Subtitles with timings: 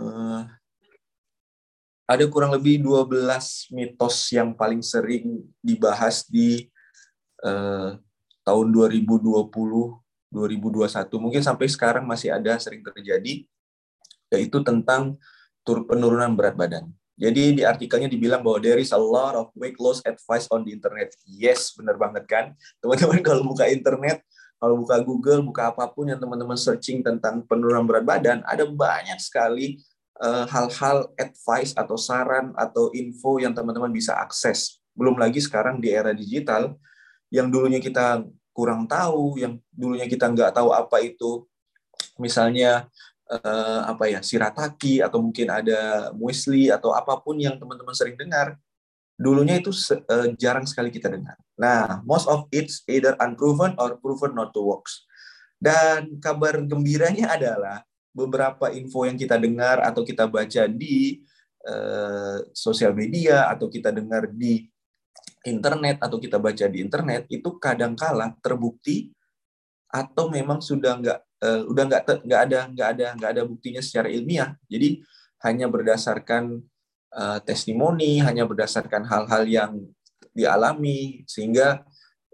[0.00, 0.42] uh,
[2.10, 6.66] ada kurang lebih 12 mitos yang paling sering dibahas di
[7.44, 7.94] uh,
[8.42, 9.20] tahun 2020
[10.30, 13.46] 2021 mungkin sampai sekarang masih ada sering terjadi
[14.30, 15.18] yaitu tentang
[15.66, 16.86] tur penurunan berat badan.
[17.20, 20.72] Jadi di artikelnya dibilang bahwa there is a lot of weight loss advice on the
[20.72, 21.12] internet.
[21.28, 22.56] Yes, benar banget kan?
[22.80, 24.24] Teman-teman kalau buka internet,
[24.56, 29.20] kalau buka Google, buka apa pun yang teman-teman searching tentang penurunan berat badan, ada banyak
[29.20, 29.89] sekali eh,
[30.20, 34.84] hal-hal uh, advice atau saran atau info yang teman-teman bisa akses.
[34.92, 36.76] Belum lagi sekarang di era digital,
[37.32, 41.48] yang dulunya kita kurang tahu, yang dulunya kita nggak tahu apa itu,
[42.20, 42.84] misalnya
[43.32, 48.60] uh, apa ya sirataki atau mungkin ada muesli atau apa pun yang teman-teman sering dengar
[49.20, 49.68] dulunya itu
[50.08, 51.36] uh, jarang sekali kita dengar.
[51.60, 55.04] Nah, most of it's either unproven or proven not to works.
[55.60, 61.22] Dan kabar gembiranya adalah beberapa info yang kita dengar atau kita baca di
[61.66, 64.66] uh, sosial media atau kita dengar di
[65.46, 69.08] internet atau kita baca di internet itu kadangkala terbukti
[69.90, 74.06] atau memang sudah nggak uh, udah nggak nggak ada nggak ada nggak ada buktinya secara
[74.12, 74.54] ilmiah.
[74.70, 75.02] Jadi
[75.42, 76.60] hanya berdasarkan
[77.16, 79.72] uh, testimoni hanya berdasarkan hal-hal yang
[80.30, 81.82] dialami sehingga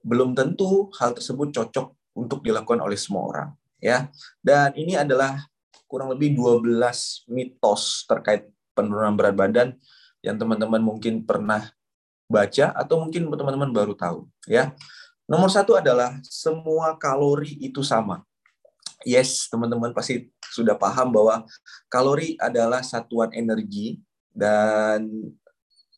[0.04, 3.48] belum tentu hal tersebut cocok untuk dilakukan oleh semua orang
[3.80, 4.10] ya.
[4.42, 5.40] Dan ini adalah
[5.96, 6.76] kurang lebih 12
[7.32, 9.68] mitos terkait penurunan berat badan
[10.20, 11.72] yang teman-teman mungkin pernah
[12.28, 14.76] baca atau mungkin teman-teman baru tahu ya
[15.26, 18.22] Nomor satu adalah semua kalori itu sama.
[19.02, 21.42] Yes, teman-teman pasti sudah paham bahwa
[21.90, 23.98] kalori adalah satuan energi
[24.30, 25.10] dan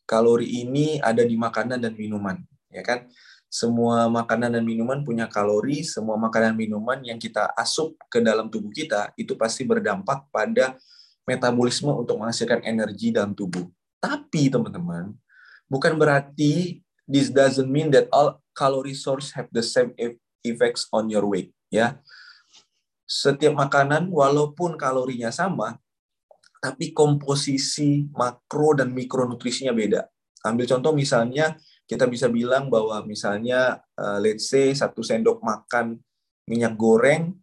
[0.09, 2.41] kalori ini ada di makanan dan minuman,
[2.73, 3.05] ya kan?
[3.49, 8.45] Semua makanan dan minuman punya kalori, semua makanan dan minuman yang kita asup ke dalam
[8.45, 10.77] tubuh kita itu pasti berdampak pada
[11.25, 13.65] metabolisme untuk menghasilkan energi dalam tubuh.
[13.97, 15.17] Tapi teman-teman,
[15.65, 21.09] bukan berarti this doesn't mean that all calorie source have the same e-, effects on
[21.09, 21.97] your weight ya.
[23.09, 25.81] Setiap makanan walaupun kalorinya sama
[26.59, 30.05] tapi komposisi makro dan mikronutrisinya beda.
[30.43, 31.55] Ambil contoh misalnya
[31.89, 35.97] kita bisa bilang bahwa misalnya uh, let's say satu sendok makan
[36.45, 37.33] minyak goreng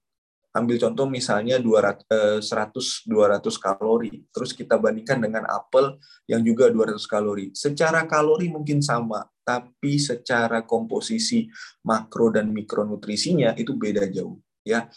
[0.55, 4.25] ambil contoh misalnya 200 100 200 kalori.
[4.33, 7.53] Terus kita bandingkan dengan apel yang juga 200 kalori.
[7.53, 11.47] Secara kalori mungkin sama tapi secara komposisi
[11.87, 14.91] makro dan mikronutrisinya itu beda jauh ya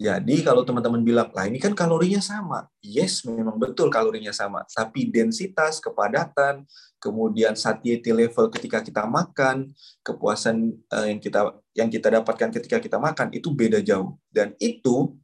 [0.00, 2.64] jadi kalau teman-teman bilang, lah ini kan kalorinya sama.
[2.80, 4.64] Yes, memang betul kalorinya sama.
[4.64, 6.64] Tapi densitas, kepadatan,
[6.96, 9.68] kemudian satiety level ketika kita makan,
[10.00, 14.16] kepuasan uh, yang kita yang kita dapatkan ketika kita makan itu beda jauh.
[14.32, 15.20] Dan itu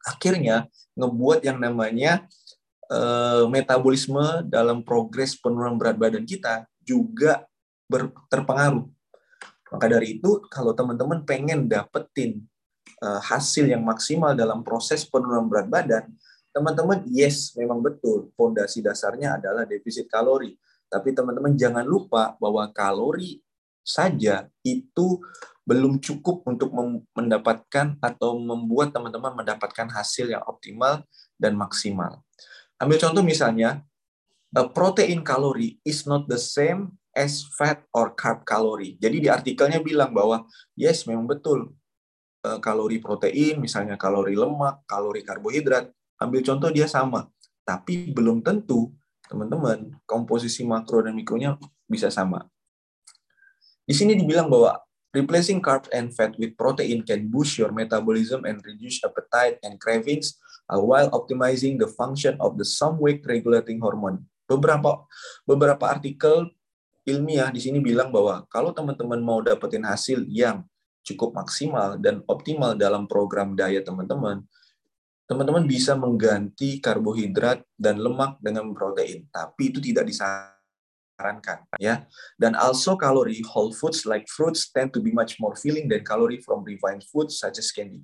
[0.00, 2.24] akhirnya ngebuat yang namanya
[2.88, 7.44] uh, metabolisme dalam progres penurunan berat badan kita juga
[7.84, 8.88] ber, terpengaruh.
[9.68, 12.48] Maka dari itu, kalau teman-teman pengen dapetin
[12.98, 16.04] hasil yang maksimal dalam proses penurunan berat badan,
[16.50, 20.58] teman-teman yes memang betul fondasi dasarnya adalah defisit kalori.
[20.88, 23.38] Tapi teman-teman jangan lupa bahwa kalori
[23.84, 25.22] saja itu
[25.68, 26.72] belum cukup untuk
[27.12, 31.04] mendapatkan atau membuat teman-teman mendapatkan hasil yang optimal
[31.36, 32.24] dan maksimal.
[32.80, 33.84] Ambil contoh misalnya,
[34.72, 38.96] protein kalori is not the same as fat or carb kalori.
[38.96, 41.76] Jadi di artikelnya bilang bahwa yes memang betul Eh,
[42.42, 45.90] kalori protein, misalnya kalori lemak, kalori karbohidrat,
[46.22, 47.26] ambil contoh dia sama.
[47.66, 48.94] Tapi belum tentu,
[49.28, 52.48] teman-teman, komposisi makro dan mikronya bisa sama.
[53.84, 54.76] Di sini dibilang bahwa
[55.16, 60.36] replacing carbs and fat with protein can boost your metabolism and reduce appetite and cravings
[60.68, 64.24] uh, while optimizing the function of the some weight regulating hormone.
[64.48, 65.04] Beberapa
[65.44, 66.52] beberapa artikel
[67.08, 70.64] ilmiah di sini bilang bahwa kalau teman-teman mau dapetin hasil yang
[71.08, 74.44] cukup maksimal dan optimal dalam program diet teman-teman,
[75.28, 82.08] teman-teman bisa mengganti karbohidrat dan lemak dengan protein, tapi itu tidak disarankan ya.
[82.40, 86.40] Dan also kalori whole foods like fruits tend to be much more filling than kalori
[86.40, 88.00] from refined foods such as candy.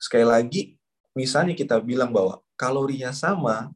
[0.00, 0.76] Sekali lagi,
[1.16, 3.72] misalnya kita bilang bahwa kalorinya sama,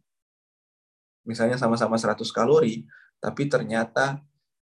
[1.24, 2.84] misalnya sama-sama 100 kalori,
[3.20, 4.20] tapi ternyata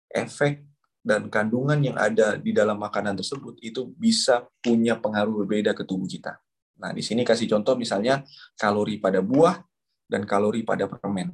[0.08, 0.64] efek
[1.06, 6.10] dan kandungan yang ada di dalam makanan tersebut itu bisa punya pengaruh berbeda ke tubuh
[6.10, 6.34] kita.
[6.82, 8.26] Nah, di sini kasih contoh misalnya
[8.58, 9.62] kalori pada buah
[10.10, 11.30] dan kalori pada permen.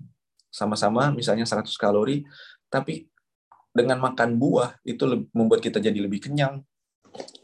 [0.52, 2.20] Sama-sama misalnya 100 kalori,
[2.68, 3.08] tapi
[3.72, 6.60] dengan makan buah itu membuat kita jadi lebih kenyang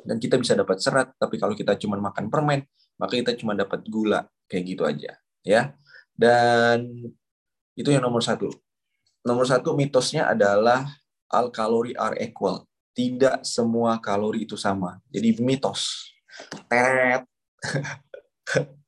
[0.04, 2.60] dan kita bisa dapat serat, tapi kalau kita cuma makan permen,
[3.00, 5.72] maka kita cuma dapat gula, kayak gitu aja, ya.
[6.12, 7.08] Dan
[7.72, 8.52] itu yang nomor satu.
[9.24, 10.84] Nomor satu mitosnya adalah
[11.32, 12.64] all kalori are equal.
[12.96, 14.98] Tidak semua kalori itu sama.
[15.08, 16.12] Jadi mitos.
[16.66, 17.22] Teret.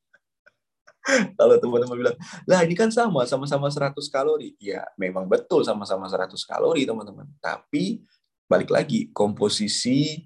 [1.38, 4.54] Kalau teman-teman bilang, lah ini kan sama, sama-sama 100 kalori.
[4.60, 7.26] Ya, memang betul sama-sama 100 kalori, teman-teman.
[7.40, 8.04] Tapi,
[8.46, 10.22] balik lagi, komposisi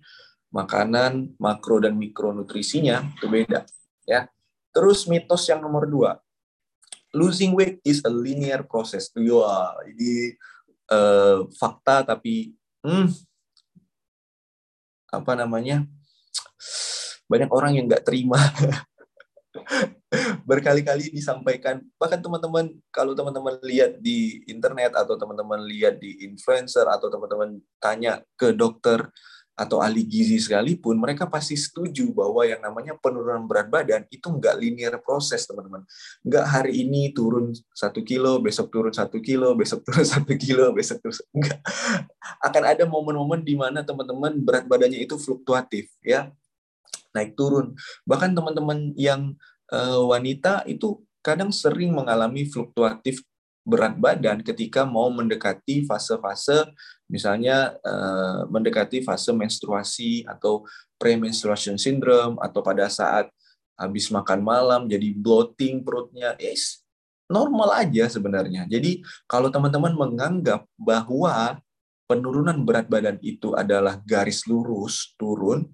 [0.55, 3.67] makanan, makro dan mikronutrisinya itu beda.
[4.07, 4.29] ya.
[4.75, 6.19] Terus mitos yang nomor dua,
[7.15, 9.11] losing weight is a linear process.
[9.15, 10.35] Wah, ini
[10.91, 12.53] uh, fakta tapi
[12.85, 13.09] hmm,
[15.15, 15.87] apa namanya?
[17.25, 18.37] Banyak orang yang nggak terima
[20.49, 27.09] berkali-kali disampaikan bahkan teman-teman kalau teman-teman lihat di internet atau teman-teman lihat di influencer atau
[27.09, 29.09] teman-teman tanya ke dokter
[29.55, 34.59] atau ahli gizi sekalipun mereka pasti setuju bahwa yang namanya penurunan berat badan itu nggak
[34.59, 35.87] linear proses teman-teman.
[36.27, 40.99] Nggak hari ini turun satu kilo besok turun satu kilo besok turun satu kilo besok
[41.07, 41.59] turun enggak
[42.43, 46.35] akan ada momen-momen di mana teman-teman berat badannya itu fluktuatif ya.
[47.15, 47.79] Naik turun.
[48.03, 49.39] Bahkan teman-teman yang
[49.71, 53.23] uh, wanita itu kadang sering mengalami fluktuatif
[53.65, 56.69] berat badan ketika mau mendekati fase-fase
[57.09, 60.65] misalnya uh, mendekati fase menstruasi atau
[60.97, 63.29] premenstruation syndrome atau pada saat
[63.75, 66.85] habis makan malam jadi bloating perutnya is
[67.29, 68.69] normal aja sebenarnya.
[68.69, 71.59] Jadi kalau teman-teman menganggap bahwa
[72.05, 75.65] penurunan berat badan itu adalah garis lurus turun,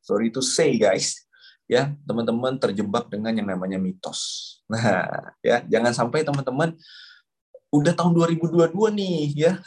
[0.00, 1.28] sorry to say guys,
[1.68, 4.20] ya teman-teman terjebak dengan yang namanya mitos.
[4.66, 6.74] Nah, ya jangan sampai teman-teman
[7.70, 9.62] udah tahun 2022 nih, ya.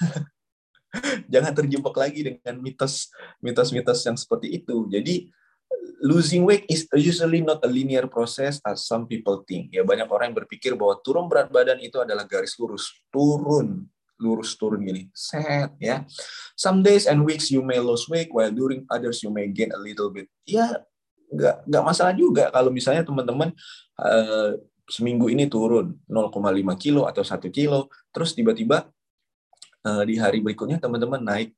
[1.34, 4.90] jangan terjebak lagi dengan mitos mitos-mitos yang seperti itu.
[4.90, 5.30] Jadi
[6.02, 9.70] losing weight is usually not a linear process as some people think.
[9.74, 13.86] Ya banyak orang yang berpikir bahwa turun berat badan itu adalah garis lurus, turun
[14.20, 15.08] lurus turun gini.
[15.16, 16.04] Set ya.
[16.60, 19.80] Some days and weeks you may lose weight while during others you may gain a
[19.80, 20.28] little bit.
[20.44, 20.84] Ya
[21.30, 23.54] nggak nggak masalah juga kalau misalnya teman-teman
[24.02, 24.58] uh,
[24.90, 26.34] seminggu ini turun 0,5
[26.82, 28.90] kilo atau satu kilo, terus tiba-tiba
[29.86, 31.52] uh, di hari berikutnya teman-teman naik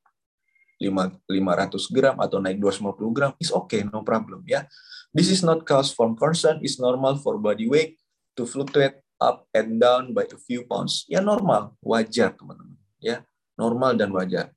[0.82, 4.66] 5, 500 gram atau naik 250 gram, is okay, no problem ya.
[5.14, 8.00] This is not cause for concern, is normal for body weight
[8.34, 11.06] to fluctuate up and down by a few pounds.
[11.06, 12.74] Ya normal, wajar teman-teman.
[12.98, 13.22] Ya
[13.54, 14.50] normal dan wajar.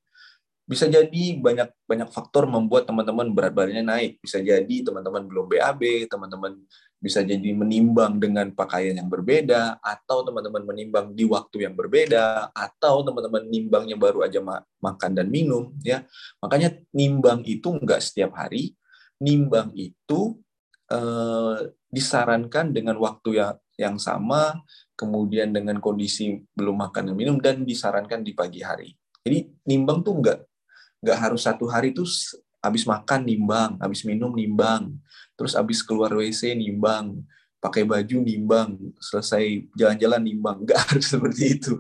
[0.65, 4.12] Bisa jadi banyak banyak faktor membuat teman-teman berat badannya naik.
[4.17, 6.57] Bisa jadi teman-teman belum BAB, teman-teman
[7.00, 13.06] bisa jadi menimbang dengan pakaian yang berbeda, atau teman-teman menimbang di waktu yang berbeda, atau
[13.06, 15.75] teman-teman nimbangnya baru aja ma makan dan minum.
[15.86, 16.01] ya
[16.42, 18.74] Makanya nimbang itu enggak setiap hari,
[19.21, 20.39] nimbang itu
[20.89, 24.56] eh, disarankan dengan waktu yang yang sama,
[24.95, 28.95] kemudian dengan kondisi belum makan dan minum, dan disarankan di pagi hari.
[29.25, 30.39] Jadi nimbang tuh nggak
[31.03, 32.07] nggak harus satu hari tuh
[32.63, 34.98] habis makan nimbang, habis minum nimbang,
[35.36, 37.24] terus habis keluar WC nimbang,
[37.60, 41.76] pakai baju nimbang, selesai jalan-jalan nimbang, nggak harus seperti itu.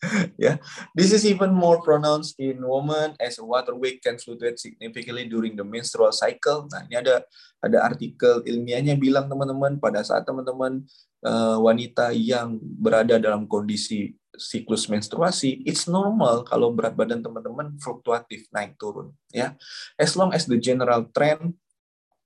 [0.40, 0.56] yeah.
[0.96, 5.64] This is even more pronounced in women as water weight can fluctuate significantly during the
[5.64, 6.66] menstrual cycle.
[6.72, 7.24] Nah, ini ada
[7.60, 10.84] ada artikel ilmiahnya bilang teman-teman pada saat teman-teman
[11.24, 18.48] uh, wanita yang berada dalam kondisi siklus menstruasi, it's normal kalau berat badan teman-teman fluktuatif
[18.48, 19.52] naik turun ya.
[20.00, 21.60] As long as the general trend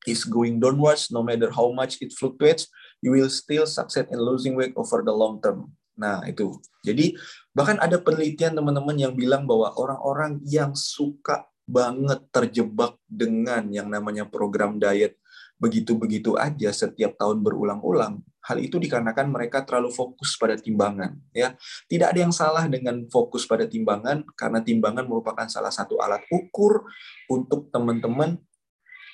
[0.04, 2.68] is going downwards no matter how much it fluctuates,
[3.00, 5.72] you will still succeed in losing weight over the long term.
[5.94, 6.58] Nah, itu.
[6.82, 7.14] Jadi
[7.54, 14.28] bahkan ada penelitian teman-teman yang bilang bahwa orang-orang yang suka banget terjebak dengan yang namanya
[14.28, 15.16] program diet
[15.56, 18.20] begitu-begitu aja setiap tahun berulang-ulang.
[18.44, 21.56] Hal itu dikarenakan mereka terlalu fokus pada timbangan, ya.
[21.88, 26.84] Tidak ada yang salah dengan fokus pada timbangan karena timbangan merupakan salah satu alat ukur
[27.32, 28.36] untuk teman-teman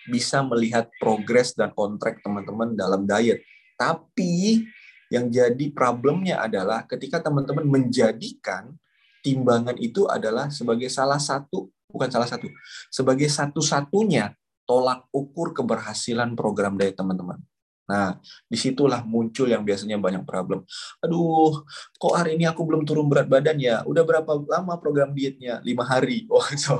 [0.08, 3.44] bisa melihat progres dan kontrak teman-teman dalam diet.
[3.76, 4.64] Tapi
[5.10, 8.72] yang jadi problemnya adalah ketika teman-teman menjadikan
[9.20, 12.48] timbangan itu adalah sebagai salah satu, bukan salah satu,
[12.88, 14.32] sebagai satu-satunya
[14.64, 17.42] tolak ukur keberhasilan program diet teman-teman.
[17.90, 18.14] Nah,
[18.46, 20.62] di situlah muncul yang biasanya banyak problem.
[21.02, 21.66] Aduh,
[21.98, 23.82] kok hari ini aku belum turun berat badan ya?
[23.82, 25.58] Udah berapa lama program dietnya?
[25.66, 26.22] Lima hari.
[26.30, 26.78] Oh, so.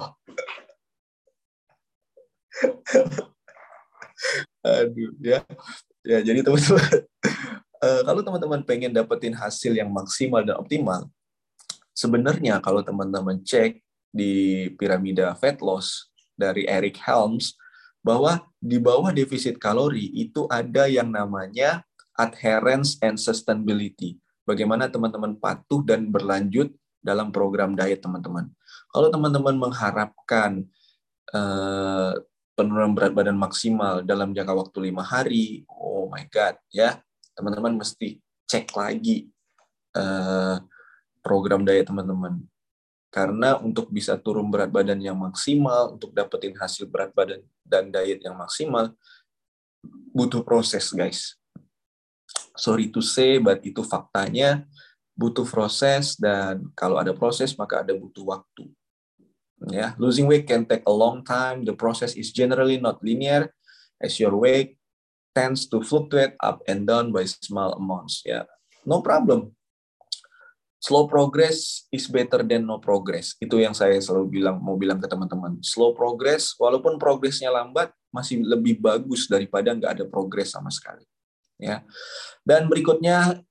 [4.65, 5.41] Aduh, ya.
[6.01, 7.05] Ya, jadi teman-teman,
[7.85, 11.09] uh, kalau teman-teman pengen dapetin hasil yang maksimal dan optimal,
[11.93, 16.09] sebenarnya kalau teman-teman cek di piramida fat loss
[16.41, 17.53] dari Eric Helms,
[18.01, 21.85] bahwa di bawah defisit kalori itu ada yang namanya
[22.17, 24.17] adherence and sustainability.
[24.49, 28.49] Bagaimana teman-teman patuh dan berlanjut dalam program diet teman-teman.
[28.89, 30.65] Kalau teman-teman mengharapkan
[31.33, 32.13] uh,
[32.61, 37.01] penurunan berat badan maksimal dalam jangka waktu lima hari, oh my god, ya
[37.33, 39.33] teman-teman mesti cek lagi
[39.97, 40.61] uh,
[41.25, 42.45] program diet teman-teman.
[43.09, 48.21] Karena untuk bisa turun berat badan yang maksimal, untuk dapetin hasil berat badan dan diet
[48.21, 48.93] yang maksimal,
[50.13, 51.41] butuh proses, guys.
[52.55, 54.69] Sorry to say, but itu faktanya
[55.17, 58.69] butuh proses dan kalau ada proses maka ada butuh waktu.
[59.69, 61.69] Ya, losing weight can take a long time.
[61.69, 63.53] The process is generally not linear
[64.01, 64.81] as your weight
[65.37, 68.25] tends to fluctuate up and down by small amounts.
[68.25, 68.49] Ya,
[68.89, 69.53] no problem
[70.81, 73.37] slow progress is better than no progress.
[73.37, 75.61] Itu yang saya selalu bilang mau bilang ke teman-teman.
[75.61, 81.05] Slow progress, walaupun progresnya lambat, masih lebih bagus daripada nggak ada progres sama sekali.
[81.61, 81.85] Ya.
[82.43, 83.45] Dan berikutnya,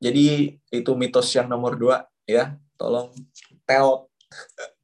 [0.00, 2.56] jadi itu mitos yang nomor dua, ya.
[2.80, 3.12] Tolong
[3.68, 4.08] tel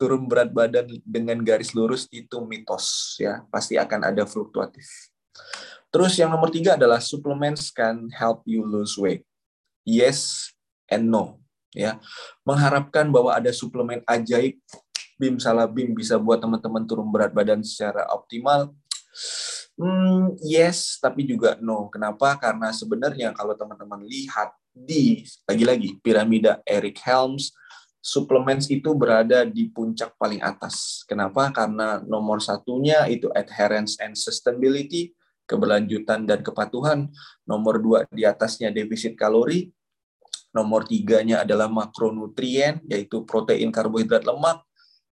[0.00, 3.44] turun berat badan dengan garis lurus itu mitos, ya.
[3.48, 4.86] Pasti akan ada fluktuatif.
[5.92, 9.24] Terus yang nomor tiga adalah supplements can help you lose weight.
[9.84, 10.52] Yes,
[10.92, 11.40] and no
[11.72, 11.96] ya
[12.44, 14.60] mengharapkan bahwa ada suplemen ajaib
[15.16, 18.76] bim salah bim bisa buat teman-teman turun berat badan secara optimal
[19.80, 27.00] hmm, yes tapi juga no kenapa karena sebenarnya kalau teman-teman lihat di lagi-lagi piramida Eric
[27.00, 27.56] Helms
[28.02, 31.06] suplemen itu berada di puncak paling atas.
[31.06, 31.54] Kenapa?
[31.54, 35.14] Karena nomor satunya itu adherence and sustainability,
[35.46, 37.08] keberlanjutan dan kepatuhan.
[37.46, 39.70] Nomor dua di atasnya defisit kalori,
[40.52, 44.60] Nomor tiganya adalah makronutrien, yaitu protein, karbohidrat, lemak.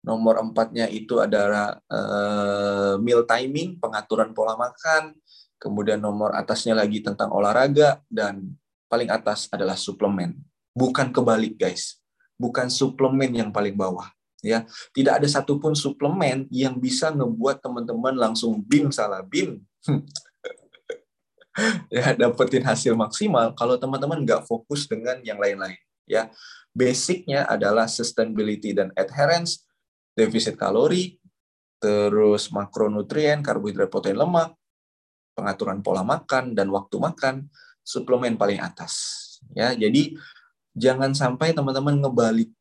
[0.01, 5.13] Nomor empatnya itu adalah uh, meal timing, pengaturan pola makan.
[5.61, 8.01] Kemudian nomor atasnya lagi tentang olahraga.
[8.09, 8.57] Dan
[8.89, 10.41] paling atas adalah suplemen.
[10.73, 12.01] Bukan kebalik, guys.
[12.37, 14.13] Bukan suplemen yang paling bawah.
[14.45, 19.59] ya Tidak ada satupun suplemen yang bisa ngebuat teman-teman langsung bim salah bim.
[21.89, 26.29] ya dapetin hasil maksimal kalau teman-teman nggak fokus dengan yang lain-lain ya
[26.77, 29.65] basicnya adalah sustainability dan adherence
[30.13, 31.17] defisit kalori
[31.81, 34.53] terus makronutrien karbohidrat protein lemak
[35.37, 37.49] pengaturan pola makan dan waktu makan
[37.81, 40.17] suplemen paling atas ya jadi
[40.77, 42.53] jangan sampai teman-teman ngebalik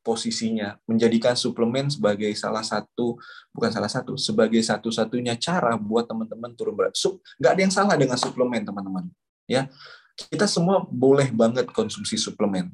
[0.00, 3.20] posisinya menjadikan suplemen sebagai salah satu
[3.52, 6.96] bukan salah satu sebagai satu-satunya cara buat teman-teman turun berat.
[6.96, 9.04] Sup, nggak ada yang salah dengan suplemen teman-teman.
[9.44, 9.68] Ya,
[10.16, 12.72] kita semua boleh banget konsumsi suplemen,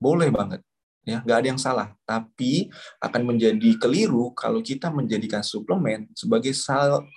[0.00, 0.64] boleh banget.
[1.02, 1.92] Ya, nggak ada yang salah.
[2.08, 2.72] Tapi
[3.02, 6.56] akan menjadi keliru kalau kita menjadikan suplemen sebagai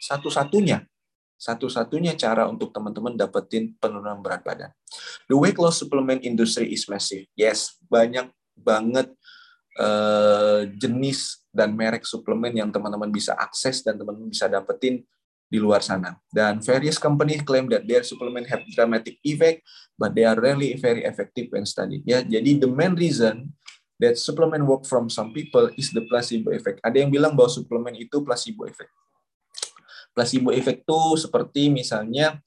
[0.03, 0.84] satu-satunya
[1.45, 4.73] satu-satunya cara untuk teman-teman dapetin penurunan berat badan.
[5.29, 7.29] The weight loss supplement industry is massive.
[7.37, 9.13] Yes, banyak banget
[9.77, 15.05] uh, jenis dan merek suplemen yang teman-teman bisa akses dan teman-teman bisa dapetin
[15.45, 16.17] di luar sana.
[16.33, 19.61] Dan various company claim that their supplement have dramatic effect,
[19.93, 22.01] but they are rarely very effective when studied.
[22.09, 23.53] Ya, jadi the main reason
[24.01, 26.81] that supplement work from some people is the placebo effect.
[26.81, 28.89] Ada yang bilang bahwa suplemen itu placebo effect.
[30.15, 32.39] Placebo effect itu seperti misalnya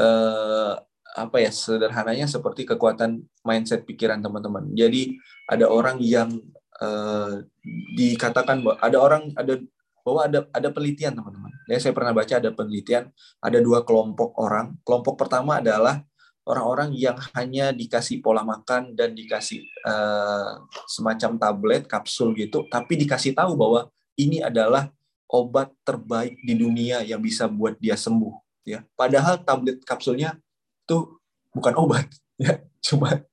[0.00, 0.80] uh,
[1.12, 4.72] apa ya sederhananya seperti kekuatan mindset pikiran teman-teman.
[4.72, 5.12] Jadi
[5.44, 6.32] ada orang yang
[6.80, 7.44] uh,
[7.92, 9.60] dikatakan bahwa ada orang ada
[10.02, 11.52] bahwa ada ada penelitian teman-teman.
[11.68, 13.12] Ya saya pernah baca ada penelitian
[13.44, 14.80] ada dua kelompok orang.
[14.82, 16.00] Kelompok pertama adalah
[16.42, 20.58] orang-orang yang hanya dikasih pola makan dan dikasih uh,
[20.90, 23.86] semacam tablet kapsul gitu, tapi dikasih tahu bahwa
[24.18, 24.90] ini adalah
[25.32, 28.36] obat terbaik di dunia yang bisa buat dia sembuh.
[28.68, 30.38] Ya, padahal tablet kapsulnya
[30.86, 31.18] tuh
[31.50, 32.06] bukan obat,
[32.42, 33.24] ya, cuma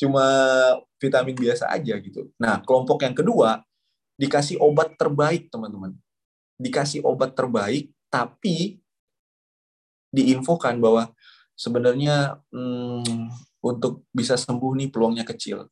[0.00, 0.24] cuma
[0.96, 2.32] vitamin biasa aja gitu.
[2.40, 3.60] Nah, kelompok yang kedua
[4.16, 5.94] dikasih obat terbaik, teman-teman.
[6.56, 8.80] Dikasih obat terbaik, tapi
[10.10, 11.14] diinfokan bahwa
[11.54, 13.30] sebenarnya hmm,
[13.62, 15.68] untuk bisa sembuh nih peluangnya kecil.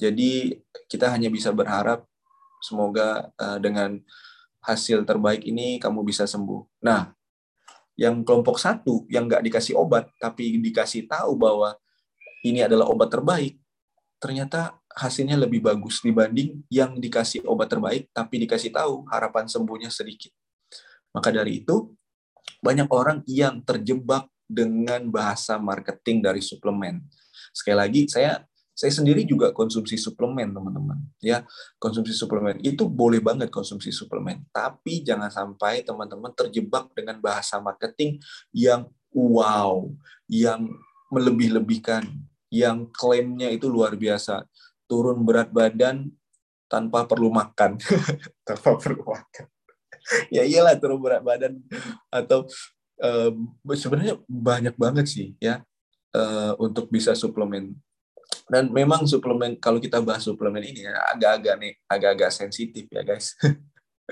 [0.00, 0.56] Jadi
[0.88, 2.08] kita hanya bisa berharap
[2.64, 4.00] semoga uh, dengan
[4.60, 6.84] hasil terbaik ini kamu bisa sembuh.
[6.84, 7.12] Nah,
[7.96, 11.76] yang kelompok satu yang nggak dikasih obat tapi dikasih tahu bahwa
[12.40, 13.60] ini adalah obat terbaik,
[14.16, 20.32] ternyata hasilnya lebih bagus dibanding yang dikasih obat terbaik tapi dikasih tahu harapan sembuhnya sedikit.
[21.12, 21.92] Maka dari itu
[22.64, 27.04] banyak orang yang terjebak dengan bahasa marketing dari suplemen.
[27.54, 28.42] Sekali lagi saya
[28.80, 30.96] saya sendiri juga konsumsi suplemen, teman-teman.
[31.20, 31.44] Ya,
[31.76, 32.56] konsumsi suplemen.
[32.64, 38.16] Itu boleh banget konsumsi suplemen, tapi jangan sampai teman-teman terjebak dengan bahasa marketing
[38.56, 39.84] yang wow,
[40.32, 40.64] yang
[41.12, 42.08] melebih-lebihkan,
[42.48, 44.48] yang klaimnya itu luar biasa,
[44.88, 46.08] turun berat badan
[46.64, 47.76] tanpa perlu makan,
[48.48, 49.44] tanpa perlu makan.
[50.34, 51.60] ya iyalah turun berat badan
[52.08, 52.48] atau
[53.04, 53.30] uh,
[53.76, 55.62] sebenarnya banyak banget sih ya
[56.16, 57.76] uh, untuk bisa suplemen
[58.50, 63.38] dan memang suplemen kalau kita bahas suplemen ini ya, agak-agak nih agak-agak sensitif ya guys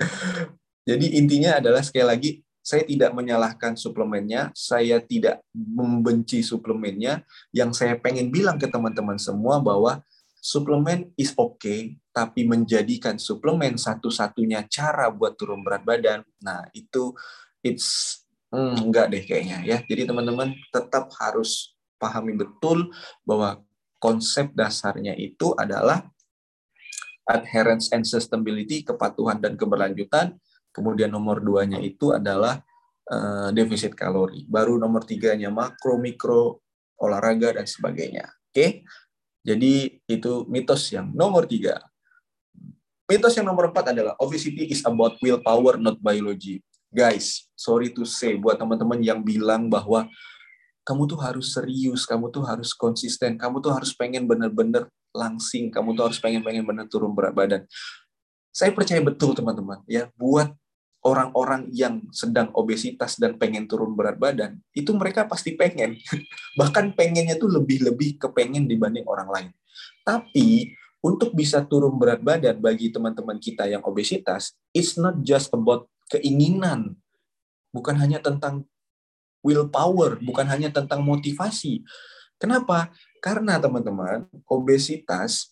[0.89, 2.31] jadi intinya adalah sekali lagi
[2.69, 7.25] saya tidak menyalahkan suplemennya, saya tidak membenci suplemennya.
[7.49, 10.05] Yang saya pengen bilang ke teman-teman semua bahwa
[10.37, 17.15] suplemen is okay, tapi menjadikan suplemen satu-satunya cara buat turun berat badan, nah itu
[17.65, 18.21] it's
[18.53, 19.77] hmm, enggak deh kayaknya ya.
[19.81, 22.93] Jadi teman-teman tetap harus pahami betul
[23.25, 23.65] bahwa
[23.99, 26.07] konsep dasarnya itu adalah
[27.29, 30.39] adherence and sustainability, kepatuhan dan keberlanjutan.
[30.73, 32.63] Kemudian nomor duanya itu adalah
[33.11, 34.47] uh, defisit kalori.
[34.49, 36.63] Baru nomor tiganya makro, mikro,
[36.97, 38.25] olahraga, dan sebagainya.
[38.49, 38.69] Oke, okay?
[39.45, 41.77] jadi itu mitos yang nomor tiga.
[43.09, 46.61] Mitos yang nomor empat adalah obesity is about willpower, not biology.
[46.89, 50.09] Guys, sorry to say, buat teman-teman yang bilang bahwa
[50.89, 55.93] kamu tuh harus serius, kamu tuh harus konsisten, kamu tuh harus pengen bener-bener langsing, kamu
[55.93, 57.61] tuh harus pengen-pengen bener turun berat badan.
[58.49, 60.49] Saya percaya betul teman-teman, ya buat
[61.05, 65.93] orang-orang yang sedang obesitas dan pengen turun berat badan, itu mereka pasti pengen.
[66.59, 69.49] Bahkan pengennya tuh lebih-lebih kepengen dibanding orang lain.
[70.01, 70.73] Tapi
[71.05, 76.97] untuk bisa turun berat badan bagi teman-teman kita yang obesitas, it's not just about keinginan.
[77.69, 78.65] Bukan hanya tentang
[79.45, 81.83] willpower, bukan hanya tentang motivasi.
[82.39, 82.91] Kenapa?
[83.19, 85.51] Karena teman-teman, obesitas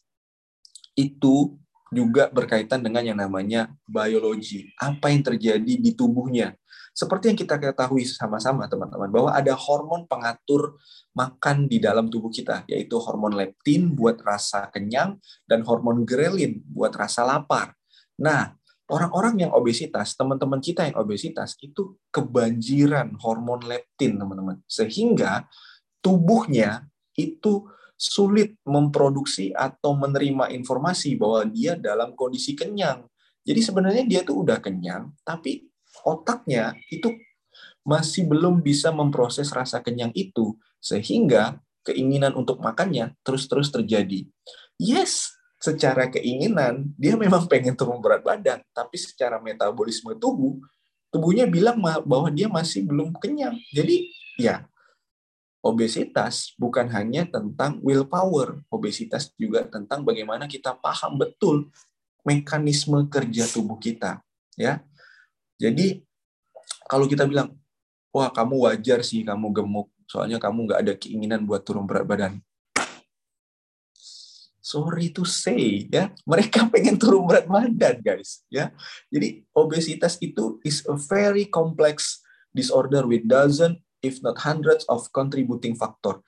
[0.96, 1.60] itu
[1.91, 4.72] juga berkaitan dengan yang namanya biologi.
[4.79, 6.56] Apa yang terjadi di tubuhnya.
[6.98, 10.82] Seperti yang kita ketahui sama-sama teman-teman, bahwa ada hormon pengatur
[11.13, 16.90] makan di dalam tubuh kita, yaitu hormon leptin buat rasa kenyang dan hormon grelin buat
[16.98, 17.77] rasa lapar.
[18.18, 18.56] Nah,
[18.87, 24.63] orang-orang yang obesitas, teman-teman kita yang obesitas itu kebanjiran hormon leptin, teman-teman.
[24.67, 25.47] Sehingga
[26.00, 26.87] tubuhnya
[27.19, 33.03] itu sulit memproduksi atau menerima informasi bahwa dia dalam kondisi kenyang.
[33.41, 35.65] Jadi sebenarnya dia tuh udah kenyang, tapi
[36.05, 37.11] otaknya itu
[37.87, 44.27] masih belum bisa memproses rasa kenyang itu sehingga keinginan untuk makannya terus-terus terjadi.
[44.75, 45.36] Yes,
[45.68, 50.56] secara keinginan dia memang pengen turun berat badan, tapi secara metabolisme tubuh,
[51.12, 53.60] tubuhnya bilang bahwa dia masih belum kenyang.
[53.75, 54.08] Jadi
[54.40, 54.64] ya
[55.60, 61.68] obesitas bukan hanya tentang willpower, obesitas juga tentang bagaimana kita paham betul
[62.24, 64.24] mekanisme kerja tubuh kita,
[64.56, 64.80] ya.
[65.60, 66.03] Jadi
[66.88, 67.56] kalau kita bilang,
[68.16, 72.34] wah kamu wajar sih kamu gemuk, soalnya kamu nggak ada keinginan buat turun berat badan
[74.68, 76.12] sorry to say ya.
[76.27, 78.75] Mereka pengen turun berat badan guys ya.
[79.08, 82.20] Jadi obesitas itu is a very complex
[82.51, 86.20] disorder with dozen if not hundreds of contributing factor.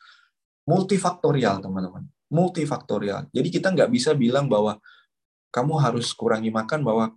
[0.63, 2.07] Multifaktorial teman-teman.
[2.31, 3.27] Multifaktorial.
[3.35, 4.79] Jadi kita nggak bisa bilang bahwa
[5.49, 7.11] kamu harus kurangi makan bahwa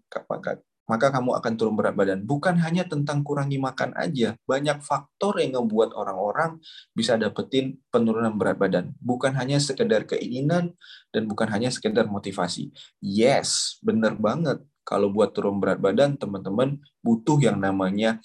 [0.92, 2.20] maka kamu akan turun berat badan.
[2.20, 6.61] Bukan hanya tentang kurangi makan aja, banyak faktor yang membuat orang-orang
[6.92, 8.92] bisa dapetin penurunan berat badan.
[9.00, 10.76] Bukan hanya sekedar keinginan
[11.09, 12.68] dan bukan hanya sekedar motivasi.
[13.00, 14.61] Yes, benar banget.
[14.85, 18.20] Kalau buat turun berat badan, teman-teman butuh yang namanya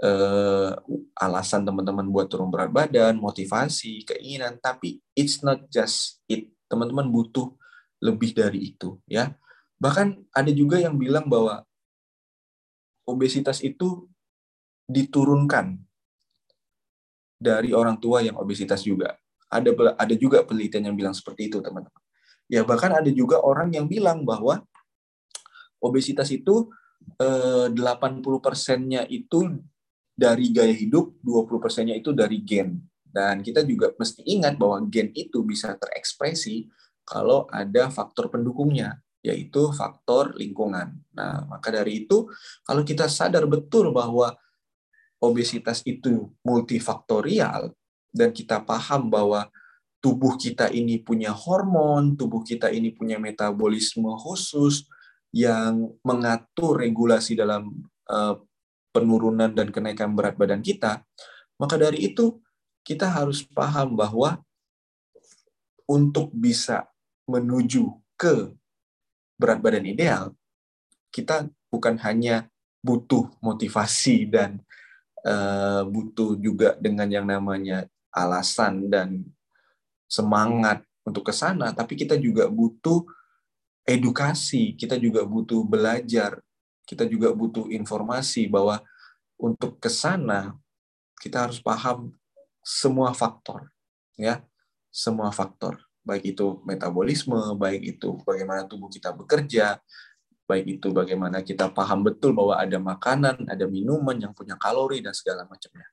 [0.00, 0.72] uh,
[1.20, 6.48] alasan teman-teman buat turun berat badan, motivasi, keinginan, tapi it's not just it.
[6.72, 7.52] Teman-teman butuh
[8.00, 9.36] lebih dari itu, ya.
[9.76, 11.67] Bahkan ada juga yang bilang bahwa
[13.08, 14.04] obesitas itu
[14.84, 15.80] diturunkan
[17.40, 19.16] dari orang tua yang obesitas juga.
[19.48, 22.04] Ada ada juga penelitian yang bilang seperti itu, teman-teman.
[22.52, 24.60] Ya, bahkan ada juga orang yang bilang bahwa
[25.80, 26.68] obesitas itu
[27.16, 29.56] eh, 80 persennya itu
[30.12, 32.76] dari gaya hidup, 20 persennya itu dari gen.
[33.08, 36.68] Dan kita juga mesti ingat bahwa gen itu bisa terekspresi
[37.08, 40.94] kalau ada faktor pendukungnya yaitu faktor lingkungan.
[41.14, 42.30] Nah, maka dari itu,
[42.62, 44.34] kalau kita sadar betul bahwa
[45.18, 47.74] obesitas itu multifaktorial,
[48.14, 49.46] dan kita paham bahwa
[49.98, 54.86] tubuh kita ini punya hormon, tubuh kita ini punya metabolisme khusus
[55.34, 57.68] yang mengatur regulasi dalam
[58.08, 58.38] uh,
[58.94, 61.04] penurunan dan kenaikan berat badan kita,
[61.60, 62.40] maka dari itu
[62.86, 64.40] kita harus paham bahwa
[65.84, 66.88] untuk bisa
[67.28, 68.56] menuju ke
[69.38, 70.34] berat badan ideal,
[71.14, 72.50] kita bukan hanya
[72.82, 74.60] butuh motivasi dan
[75.24, 79.22] uh, butuh juga dengan yang namanya alasan dan
[80.10, 83.04] semangat untuk ke sana, tapi kita juga butuh
[83.88, 86.40] edukasi, kita juga butuh belajar,
[86.84, 88.84] kita juga butuh informasi bahwa
[89.40, 90.52] untuk ke sana
[91.20, 92.12] kita harus paham
[92.60, 93.72] semua faktor,
[94.20, 94.44] ya,
[94.92, 99.76] semua faktor, baik itu metabolisme, baik itu bagaimana tubuh kita bekerja,
[100.48, 105.12] baik itu bagaimana kita paham betul bahwa ada makanan, ada minuman yang punya kalori dan
[105.12, 105.84] segala macamnya.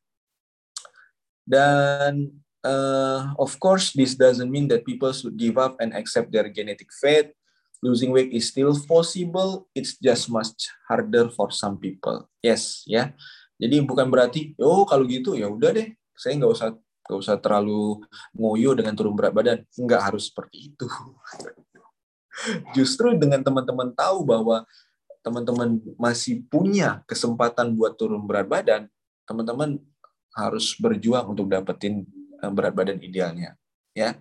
[1.44, 2.32] Dan
[2.64, 6.88] uh, of course, this doesn't mean that people should give up and accept their genetic
[6.96, 7.36] fate.
[7.84, 12.26] Losing weight is still possible, it's just much harder for some people.
[12.40, 13.12] Yes, ya.
[13.60, 16.72] Jadi bukan berarti, oh kalau gitu ya udah deh, saya nggak usah
[17.06, 18.02] nggak usah terlalu
[18.34, 20.90] ngoyo dengan turun berat badan nggak harus seperti itu
[22.76, 24.66] justru dengan teman-teman tahu bahwa
[25.22, 28.82] teman-teman masih punya kesempatan buat turun berat badan
[29.30, 29.78] teman-teman
[30.34, 32.06] harus berjuang untuk dapetin
[32.42, 33.54] eh, berat badan idealnya
[33.94, 34.18] ya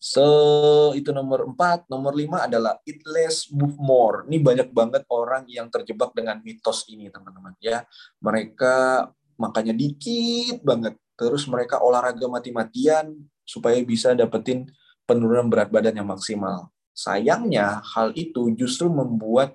[0.00, 0.24] So,
[0.96, 1.84] itu nomor empat.
[1.92, 4.24] Nomor lima adalah eat less, move more.
[4.24, 7.52] Ini banyak banget orang yang terjebak dengan mitos ini, teman-teman.
[7.60, 7.84] Ya,
[8.24, 9.04] Mereka
[9.36, 10.96] makannya dikit banget.
[11.20, 13.12] Terus mereka olahraga mati-matian
[13.44, 14.64] supaya bisa dapetin
[15.04, 16.72] penurunan berat badan yang maksimal.
[16.96, 19.52] Sayangnya hal itu justru membuat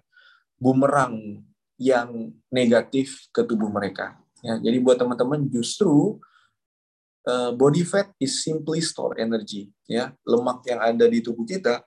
[0.61, 1.41] bumerang
[1.81, 4.13] yang negatif ke tubuh mereka.
[4.45, 6.21] Ya, jadi buat teman-teman justru
[7.25, 9.73] uh, body fat is simply store energy.
[9.89, 11.81] Ya, lemak yang ada di tubuh kita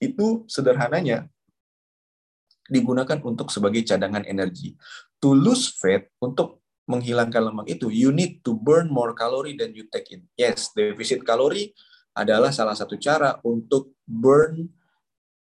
[0.00, 1.28] itu sederhananya
[2.64, 4.72] digunakan untuk sebagai cadangan energi.
[5.20, 9.84] To lose fat untuk menghilangkan lemak itu, you need to burn more calorie than you
[9.92, 10.24] take in.
[10.34, 11.70] Yes, defisit kalori
[12.16, 14.66] adalah salah satu cara untuk burn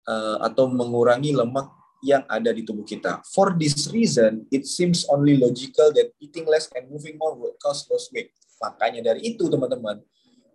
[0.05, 1.71] uh, atau mengurangi lemak
[2.03, 3.23] yang ada di tubuh kita.
[3.31, 7.87] For this reason, it seems only logical that eating less and moving more will cause
[7.87, 8.35] loss weight.
[8.59, 10.03] Makanya dari itu, teman-teman,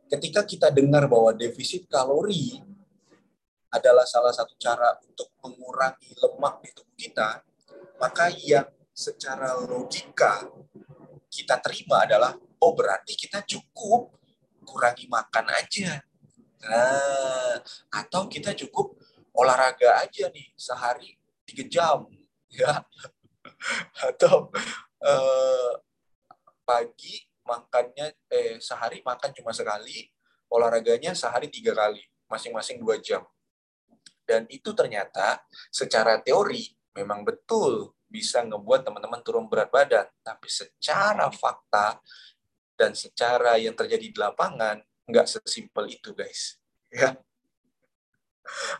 [0.09, 2.61] ketika kita dengar bahwa defisit kalori
[3.73, 7.29] adalah salah satu cara untuk mengurangi lemak di tubuh kita,
[7.99, 10.47] maka yang secara logika
[11.35, 14.15] kita terima adalah oh berarti kita cukup
[14.63, 15.99] kurangi makan aja.
[16.63, 17.59] Nah,
[17.91, 18.95] atau kita cukup
[19.35, 22.07] olahraga aja nih sehari tiga jam
[22.55, 22.87] ya.
[24.07, 24.55] Atau
[25.03, 25.73] eh,
[26.63, 30.09] pagi makannya eh sehari makan cuma sekali
[30.49, 33.27] olahraganya sehari tiga kali masing-masing dua jam.
[34.25, 40.07] Dan itu ternyata secara teori memang betul bisa ngebuat teman-teman turun berat badan.
[40.23, 41.99] Tapi secara fakta
[42.79, 44.79] dan secara yang terjadi di lapangan,
[45.11, 46.55] nggak sesimpel itu, guys.
[46.95, 47.19] Ya.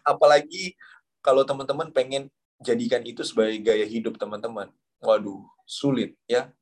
[0.07, 0.79] Apalagi
[1.19, 2.31] kalau teman-teman pengen
[2.63, 4.71] jadikan itu sebagai gaya hidup teman-teman.
[5.03, 6.55] Waduh, sulit ya.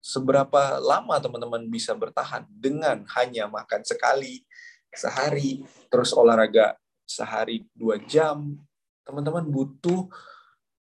[0.00, 4.40] Seberapa lama teman-teman bisa bertahan dengan hanya makan sekali
[4.88, 8.56] sehari, terus olahraga sehari dua jam,
[9.04, 10.08] teman-teman butuh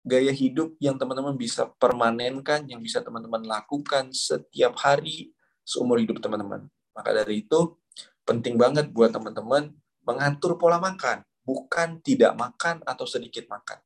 [0.00, 5.32] gaya hidup yang teman-teman bisa permanenkan, yang bisa teman-teman lakukan setiap hari
[5.64, 6.66] seumur hidup teman-teman.
[6.96, 7.76] Maka dari itu,
[8.24, 9.72] penting banget buat teman-teman
[10.04, 13.78] mengatur pola makan, bukan tidak makan atau sedikit makan.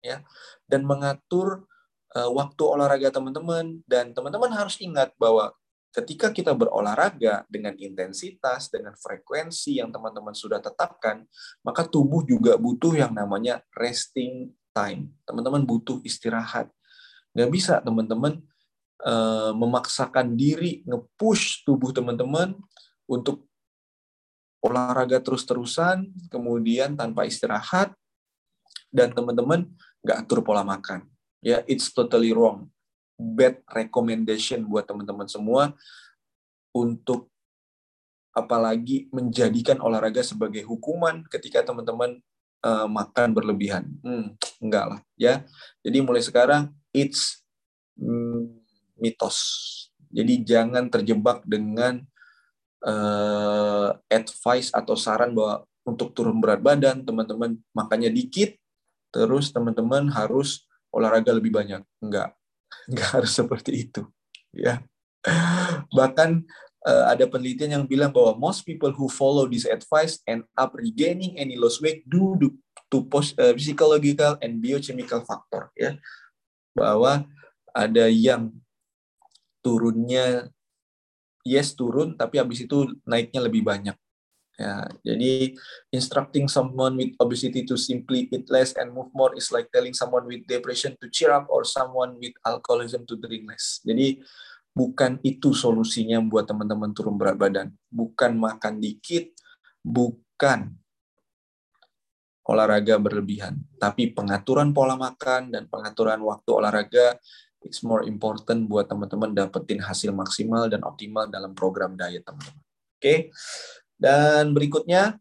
[0.00, 0.22] ya
[0.64, 1.66] Dan mengatur
[2.14, 5.50] uh, waktu olahraga teman-teman, dan teman-teman harus ingat bahwa
[5.96, 11.24] ketika kita berolahraga dengan intensitas, dengan frekuensi yang teman-teman sudah tetapkan,
[11.64, 15.08] maka tubuh juga butuh yang namanya resting time.
[15.24, 16.68] Teman-teman butuh istirahat.
[17.32, 18.44] Nggak bisa teman-teman
[19.00, 22.52] uh, memaksakan diri nge-push tubuh teman-teman
[23.08, 23.48] untuk
[24.60, 27.96] olahraga terus-terusan, kemudian tanpa istirahat,
[28.92, 29.64] dan teman-teman
[30.04, 31.06] nggak atur pola makan.
[31.40, 32.68] Ya, it's totally wrong.
[33.16, 35.72] Bad recommendation buat teman-teman semua
[36.74, 37.32] untuk
[38.36, 42.20] apalagi menjadikan olahraga sebagai hukuman ketika teman-teman
[42.66, 43.86] uh, makan berlebihan.
[44.02, 45.46] Hmm, enggak lah, ya.
[45.86, 47.46] Jadi mulai sekarang it's
[47.94, 48.50] mm,
[48.98, 49.38] mitos.
[50.10, 52.02] Jadi jangan terjebak dengan
[52.82, 58.58] uh, advice atau saran bahwa untuk turun berat badan teman-teman makannya dikit,
[59.14, 61.82] terus teman-teman harus olahraga lebih banyak.
[62.02, 62.34] Enggak,
[62.90, 64.02] enggak harus seperti itu,
[64.50, 64.82] ya.
[65.94, 66.42] Bahkan
[66.86, 71.34] uh, ada penelitian yang bilang bahwa most people who follow this advice end up regaining
[71.34, 72.38] any lost weight due
[72.86, 75.98] to post, uh, psychological and biochemical factor ya
[76.72, 77.26] bahwa
[77.74, 78.54] ada yang
[79.60, 80.48] turunnya
[81.42, 83.98] yes turun tapi habis itu naiknya lebih banyak
[84.56, 85.52] Ya, jadi
[85.92, 90.24] instructing someone with obesity to simply eat less and move more is like telling someone
[90.24, 93.84] with depression to cheer up or someone with alcoholism to drink less.
[93.84, 94.16] Jadi
[94.76, 97.72] bukan itu solusinya buat teman-teman turun berat badan.
[97.88, 99.32] Bukan makan dikit,
[99.80, 100.76] bukan
[102.46, 107.18] olahraga berlebihan, tapi pengaturan pola makan dan pengaturan waktu olahraga
[107.64, 112.62] it's more important buat teman-teman dapetin hasil maksimal dan optimal dalam program diet teman-teman.
[113.00, 113.34] Oke.
[113.98, 115.18] Dan berikutnya,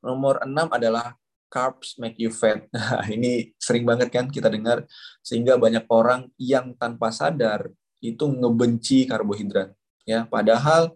[0.00, 1.12] nomor enam adalah
[1.52, 2.64] carbs make you fat.
[2.72, 4.88] Nah, ini sering banget kan kita dengar,
[5.20, 7.68] sehingga banyak orang yang tanpa sadar
[8.04, 9.72] itu ngebenci karbohidrat.
[10.04, 10.92] Ya, padahal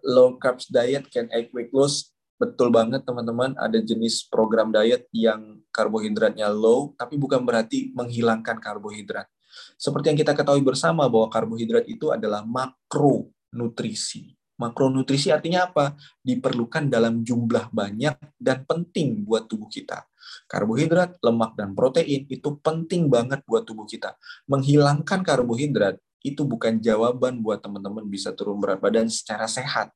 [0.00, 5.58] low carbs diet can act weight loss betul banget teman-teman ada jenis program diet yang
[5.74, 9.26] karbohidratnya low tapi bukan berarti menghilangkan karbohidrat
[9.74, 15.94] seperti yang kita ketahui bersama bahwa karbohidrat itu adalah makronutrisi Makronutrisi artinya apa?
[16.18, 20.02] Diperlukan dalam jumlah banyak dan penting buat tubuh kita.
[20.50, 24.18] Karbohidrat, lemak, dan protein itu penting banget buat tubuh kita.
[24.50, 29.94] Menghilangkan karbohidrat itu bukan jawaban buat teman-teman bisa turun berat badan secara sehat.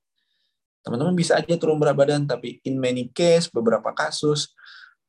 [0.83, 4.51] Teman-teman bisa aja turun berat badan, tapi in many case, beberapa kasus,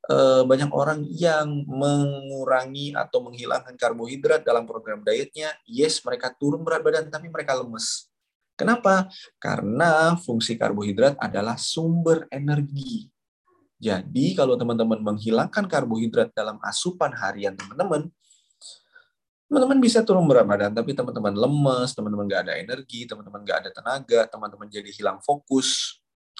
[0.09, 5.53] eh, banyak orang yang mengurangi atau menghilangkan karbohidrat dalam program dietnya.
[5.65, 8.13] Yes, mereka turun berat badan, tapi mereka lemes
[8.53, 9.09] Kenapa?
[9.41, 13.09] Karena fungsi karbohidrat adalah sumber energi.
[13.81, 18.13] Jadi kalau teman-teman menghilangkan karbohidrat dalam asupan harian teman-teman,
[19.47, 23.69] teman-teman bisa turun berat badan, tapi teman-teman lemes, teman-teman nggak ada energi, teman-teman nggak ada
[23.69, 25.99] tenaga, teman-teman jadi hilang fokus.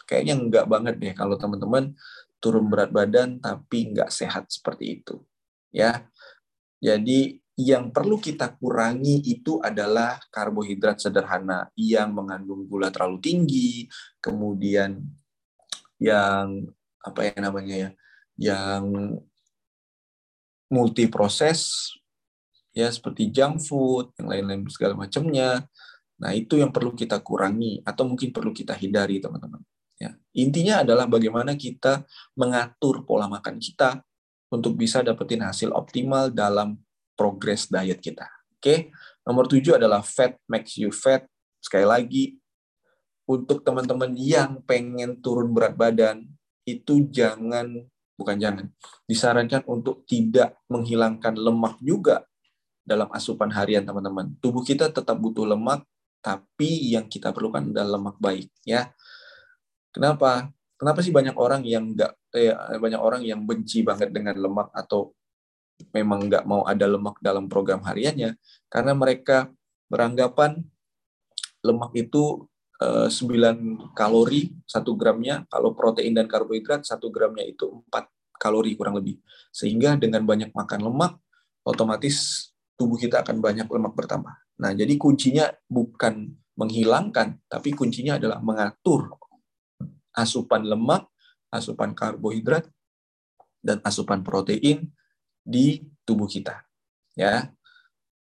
[0.10, 1.94] Kayaknya nggak banget deh kalau teman-teman
[2.44, 5.24] turun berat badan tapi nggak sehat seperti itu.
[5.72, 6.06] Ya,
[6.84, 13.86] jadi yang perlu kita kurangi itu adalah karbohidrat sederhana yang mengandung gula terlalu tinggi,
[14.18, 15.06] kemudian
[16.02, 16.66] yang
[17.00, 17.90] apa ya namanya ya,
[18.36, 18.84] yang
[20.74, 21.94] multiproses
[22.74, 25.64] ya seperti junk food, yang lain-lain segala macamnya.
[26.18, 29.62] Nah, itu yang perlu kita kurangi atau mungkin perlu kita hindari, teman-teman.
[30.02, 30.18] Ya.
[30.36, 34.02] Intinya adalah bagaimana kita mengatur pola makan kita
[34.50, 36.82] untuk bisa dapetin hasil optimal dalam
[37.14, 38.26] progress diet kita.
[38.58, 38.90] Oke,
[39.26, 41.30] nomor tujuh adalah fat makes you fat.
[41.64, 42.24] Sekali lagi,
[43.24, 46.28] untuk teman-teman yang pengen turun berat badan,
[46.64, 48.66] itu jangan, bukan jangan,
[49.08, 52.24] disarankan untuk tidak menghilangkan lemak juga
[52.84, 54.36] dalam asupan harian teman-teman.
[54.44, 55.88] Tubuh kita tetap butuh lemak,
[56.20, 58.48] tapi yang kita perlukan adalah lemak baik.
[58.68, 58.92] ya.
[59.96, 60.52] Kenapa?
[60.76, 65.16] Kenapa sih banyak orang yang nggak eh, banyak orang yang benci banget dengan lemak atau
[65.96, 68.36] memang nggak mau ada lemak dalam program hariannya
[68.68, 69.50] karena mereka
[69.88, 70.62] beranggapan
[71.64, 72.46] lemak itu
[72.84, 73.56] 9 eh,
[73.96, 79.24] kalori satu gramnya kalau protein dan karbohidrat satu gramnya itu 4 kalori kurang lebih
[79.56, 81.16] sehingga dengan banyak makan lemak
[81.64, 88.40] otomatis tubuh kita akan banyak lemak bertambah nah jadi kuncinya bukan menghilangkan tapi kuncinya adalah
[88.42, 89.14] mengatur
[90.14, 91.10] asupan lemak
[91.54, 92.66] asupan karbohidrat
[93.62, 94.90] dan asupan protein
[95.46, 96.66] di tubuh kita.
[97.14, 97.54] Ya.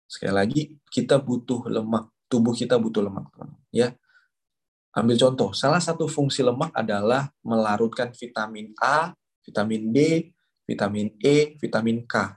[0.07, 2.09] Sekali lagi, kita butuh lemak.
[2.27, 3.27] Tubuh kita butuh lemak,
[3.71, 3.95] Ya.
[4.97, 9.13] Ambil contoh, salah satu fungsi lemak adalah melarutkan vitamin A,
[9.45, 10.31] vitamin D,
[10.65, 12.33] vitamin E, vitamin K.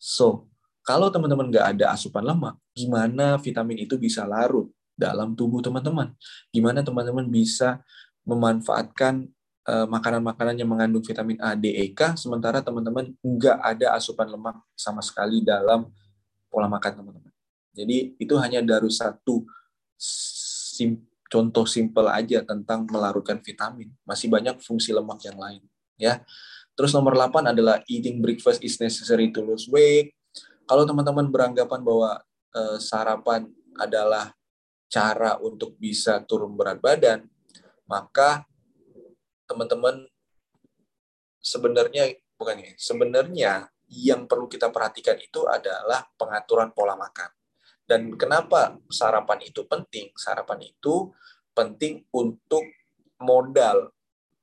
[0.00, 0.48] So,
[0.90, 4.66] kalau teman-teman nggak ada asupan lemak, gimana vitamin itu bisa larut
[4.98, 6.10] dalam tubuh teman-teman?
[6.50, 7.78] Gimana teman-teman bisa
[8.26, 9.30] memanfaatkan
[9.70, 14.58] Eh, makanan-makanan yang mengandung vitamin A, D, E, K, sementara teman-teman nggak ada asupan lemak
[14.74, 15.86] sama sekali dalam
[16.50, 17.30] pola makan teman-teman.
[17.70, 19.46] Jadi itu hanya dari satu
[19.94, 23.94] sim, contoh simpel aja tentang melarutkan vitamin.
[24.02, 25.62] Masih banyak fungsi lemak yang lain.
[26.00, 26.24] ya.
[26.74, 30.16] Terus nomor 8 adalah eating breakfast is necessary to lose weight.
[30.70, 32.22] Kalau teman-teman beranggapan bahwa
[32.54, 34.30] eh, sarapan adalah
[34.86, 37.26] cara untuk bisa turun berat badan,
[37.90, 38.46] maka
[39.50, 40.06] teman-teman
[41.42, 47.34] sebenarnya bukan ini, sebenarnya yang perlu kita perhatikan itu adalah pengaturan pola makan.
[47.82, 50.14] Dan kenapa sarapan itu penting?
[50.14, 51.10] Sarapan itu
[51.50, 52.62] penting untuk
[53.18, 53.90] modal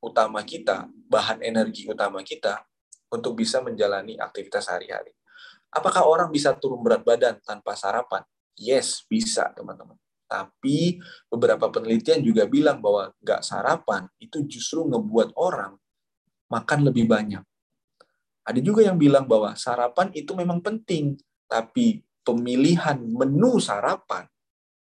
[0.04, 2.68] utama kita, bahan energi utama kita
[3.08, 5.17] untuk bisa menjalani aktivitas sehari-hari.
[5.72, 8.24] Apakah orang bisa turun berat badan tanpa sarapan?
[8.58, 10.00] Yes, bisa, teman-teman.
[10.28, 11.00] Tapi
[11.32, 15.80] beberapa penelitian juga bilang bahwa nggak sarapan itu justru ngebuat orang
[16.52, 17.44] makan lebih banyak.
[18.48, 21.20] Ada juga yang bilang bahwa sarapan itu memang penting,
[21.52, 24.28] tapi pemilihan menu sarapan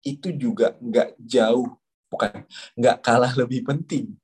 [0.01, 1.69] itu juga nggak jauh,
[2.09, 2.45] bukan
[2.77, 4.17] nggak kalah lebih penting.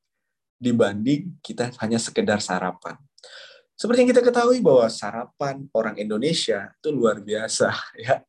[0.57, 2.97] dibanding kita hanya sekedar sarapan.
[3.77, 7.77] Seperti yang kita ketahui bahwa sarapan orang Indonesia itu luar biasa
[8.09, 8.25] ya.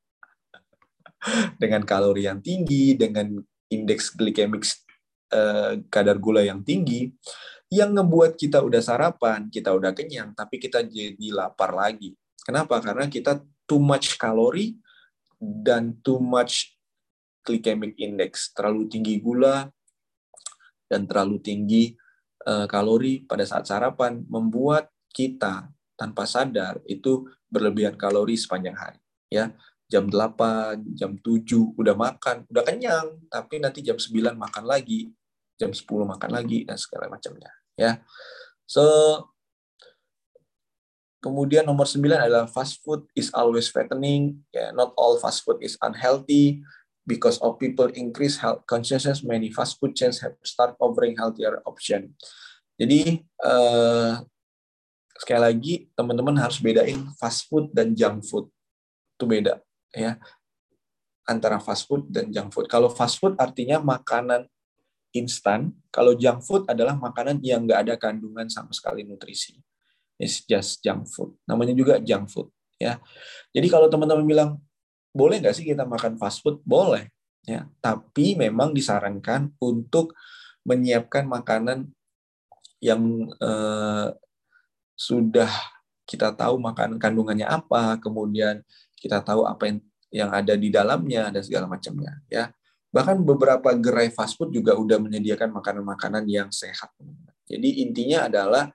[1.56, 3.40] Dengan kalori yang tinggi, dengan
[3.72, 4.68] indeks glikemik
[5.32, 7.10] eh, kadar gula yang tinggi,
[7.72, 12.16] yang ngebuat kita udah sarapan, kita udah kenyang, tapi kita jadi lapar lagi.
[12.44, 12.80] Kenapa?
[12.80, 14.80] Karena kita too much kalori
[15.40, 16.76] dan too much
[17.44, 19.68] glycemic index, terlalu tinggi gula
[20.88, 21.96] dan terlalu tinggi
[22.48, 29.52] uh, kalori pada saat sarapan membuat kita tanpa sadar itu berlebihan kalori sepanjang hari ya
[29.88, 31.48] jam 8, jam 7
[31.80, 35.16] udah makan, udah kenyang, tapi nanti jam 9 makan lagi,
[35.56, 38.04] jam 10 makan lagi dan segala macamnya ya.
[38.68, 38.84] So
[41.18, 44.38] Kemudian nomor 9 adalah fast food is always fattening.
[44.54, 46.62] Yeah, not all fast food is unhealthy.
[47.08, 52.14] Because of people increase health consciousness, many fast food chains have start offering healthier option.
[52.78, 54.22] Jadi uh,
[55.18, 58.46] sekali lagi teman-teman harus bedain fast food dan junk food.
[59.18, 59.60] Itu beda
[59.94, 60.22] ya.
[61.28, 62.72] Antara fast food dan junk food.
[62.72, 64.48] Kalau fast food artinya makanan
[65.12, 69.58] instan, kalau junk food adalah makanan yang nggak ada kandungan sama sekali nutrisi
[70.22, 71.34] is just junk food.
[71.46, 72.50] Namanya juga junk food.
[72.78, 73.02] Ya,
[73.58, 74.50] jadi kalau teman-teman bilang
[75.10, 76.62] boleh nggak sih kita makan fast food?
[76.62, 77.10] Boleh.
[77.48, 80.14] Ya, tapi memang disarankan untuk
[80.68, 81.90] menyiapkan makanan
[82.84, 83.02] yang
[83.40, 84.08] eh,
[84.98, 85.48] sudah
[86.10, 88.66] kita tahu makanan kandungannya apa, kemudian
[88.98, 92.18] kita tahu apa yang yang ada di dalamnya dan segala macamnya.
[92.32, 92.50] Ya,
[92.90, 96.90] bahkan beberapa gerai fast food juga udah menyediakan makanan-makanan yang sehat.
[97.46, 98.74] Jadi intinya adalah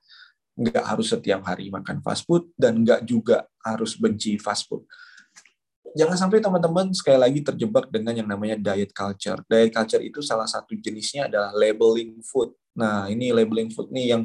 [0.53, 4.85] nggak harus setiap hari makan fast food dan nggak juga harus benci fast food.
[5.93, 9.45] Jangan sampai teman-teman sekali lagi terjebak dengan yang namanya diet culture.
[9.45, 12.57] Diet culture itu salah satu jenisnya adalah labeling food.
[12.73, 14.25] Nah, ini labeling food nih yang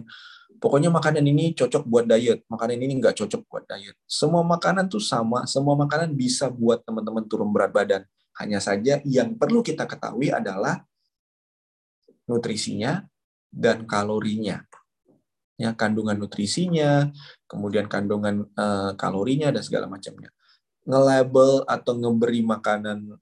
[0.58, 3.96] pokoknya makanan ini cocok buat diet, makanan ini nggak cocok buat diet.
[4.06, 8.04] Semua makanan tuh sama, semua makanan bisa buat teman-teman turun berat badan.
[8.38, 10.86] Hanya saja yang perlu kita ketahui adalah
[12.30, 13.08] nutrisinya
[13.50, 14.68] dan kalorinya
[15.58, 17.10] ya kandungan nutrisinya,
[17.50, 20.30] kemudian kandungan uh, kalorinya dan segala macamnya.
[20.88, 23.18] Nge-label atau ngeberi makanan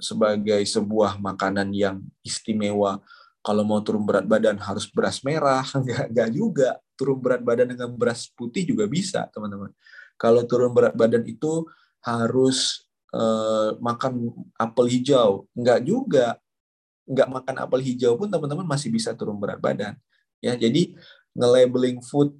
[0.00, 3.04] sebagai sebuah makanan yang istimewa.
[3.46, 6.68] Kalau mau turun berat badan harus beras merah, enggak, enggak juga.
[6.98, 9.70] Turun berat badan dengan beras putih juga bisa, teman-teman.
[10.18, 11.62] Kalau turun berat badan itu
[12.02, 12.82] harus
[13.14, 16.26] uh, makan apel hijau, enggak juga.
[17.06, 19.94] Enggak makan apel hijau pun teman-teman masih bisa turun berat badan
[20.44, 20.92] ya jadi
[21.36, 22.36] nge-labeling food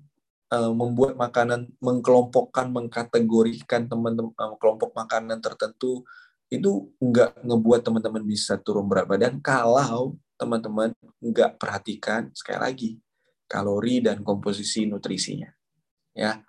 [0.53, 6.05] uh, membuat makanan mengkelompokkan mengkategorikan teman-teman uh, kelompok makanan tertentu
[6.47, 12.91] itu nggak ngebuat teman-teman bisa turun berat badan kalau teman-teman nggak perhatikan sekali lagi
[13.49, 15.49] kalori dan komposisi nutrisinya
[16.17, 16.41] ya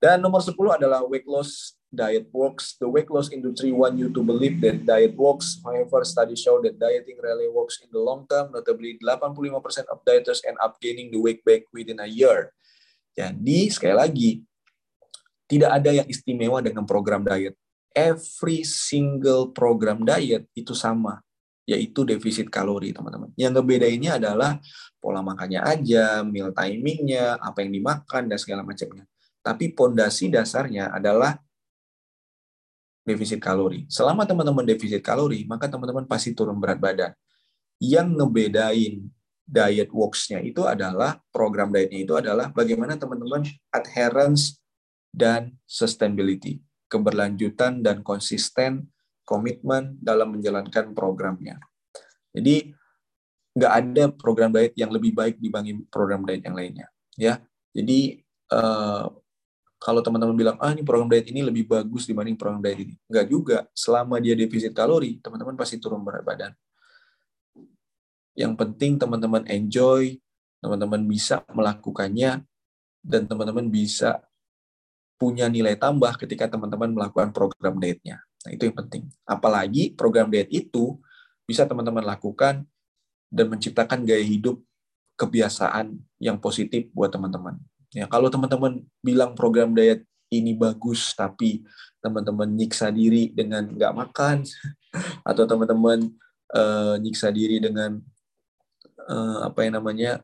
[0.00, 2.78] dan nomor 10 adalah weight loss diet works.
[2.78, 5.58] The weight loss industry want you to believe that diet works.
[5.60, 8.54] However, studies show that dieting really works in the long term.
[8.54, 12.54] Notably, 85% of dieters end up gaining the weight back within a year.
[13.12, 14.30] Jadi, sekali lagi,
[15.50, 17.58] tidak ada yang istimewa dengan program diet.
[17.90, 21.18] Every single program diet itu sama,
[21.68, 23.30] yaitu defisit kalori, teman-teman.
[23.38, 24.58] Yang ngebedainnya adalah
[24.98, 29.06] pola makannya aja, meal timingnya, apa yang dimakan, dan segala macamnya.
[29.40, 31.38] Tapi pondasi dasarnya adalah
[33.06, 33.88] defisit kalori.
[33.88, 37.12] Selama teman-teman defisit kalori, maka teman-teman pasti turun berat badan.
[37.80, 38.94] Yang ngebedain
[39.50, 43.42] diet works-nya itu adalah, program dietnya itu adalah bagaimana teman-teman
[43.74, 44.60] adherence
[45.10, 46.62] dan sustainability.
[46.86, 48.90] Keberlanjutan dan konsisten
[49.30, 51.62] komitmen dalam menjalankan programnya.
[52.34, 52.74] Jadi,
[53.54, 56.90] nggak ada program diet yang lebih baik dibanding program diet yang lainnya.
[57.14, 57.38] Ya,
[57.70, 59.06] jadi eh,
[59.80, 62.94] kalau teman-teman bilang, ah ini program diet ini lebih bagus dibanding program diet ini.
[63.06, 63.58] Enggak juga.
[63.72, 66.52] Selama dia defisit kalori, teman-teman pasti turun berat badan.
[68.36, 70.20] Yang penting teman-teman enjoy,
[70.60, 72.44] teman-teman bisa melakukannya,
[73.00, 74.20] dan teman-teman bisa
[75.16, 78.20] punya nilai tambah ketika teman-teman melakukan program dietnya.
[78.46, 79.02] Nah, itu yang penting.
[79.28, 80.96] Apalagi program diet itu
[81.44, 82.64] bisa teman-teman lakukan
[83.28, 84.58] dan menciptakan gaya hidup
[85.20, 87.60] kebiasaan yang positif buat teman-teman.
[87.92, 91.66] Ya, kalau teman-teman bilang program diet ini bagus, tapi
[92.00, 94.46] teman-teman nyiksa diri dengan nggak makan,
[95.28, 96.08] atau teman-teman
[96.54, 97.98] uh, nyiksa diri dengan
[99.10, 100.22] uh, apa yang namanya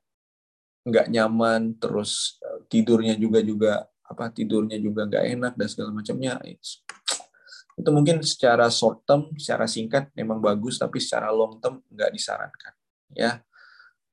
[0.86, 3.72] nggak nyaman, terus uh, tidurnya juga juga
[4.06, 6.38] apa tidurnya juga nggak enak dan segala macamnya,
[7.76, 12.72] itu mungkin secara short term, secara singkat memang bagus, tapi secara long term nggak disarankan.
[13.12, 13.44] Ya,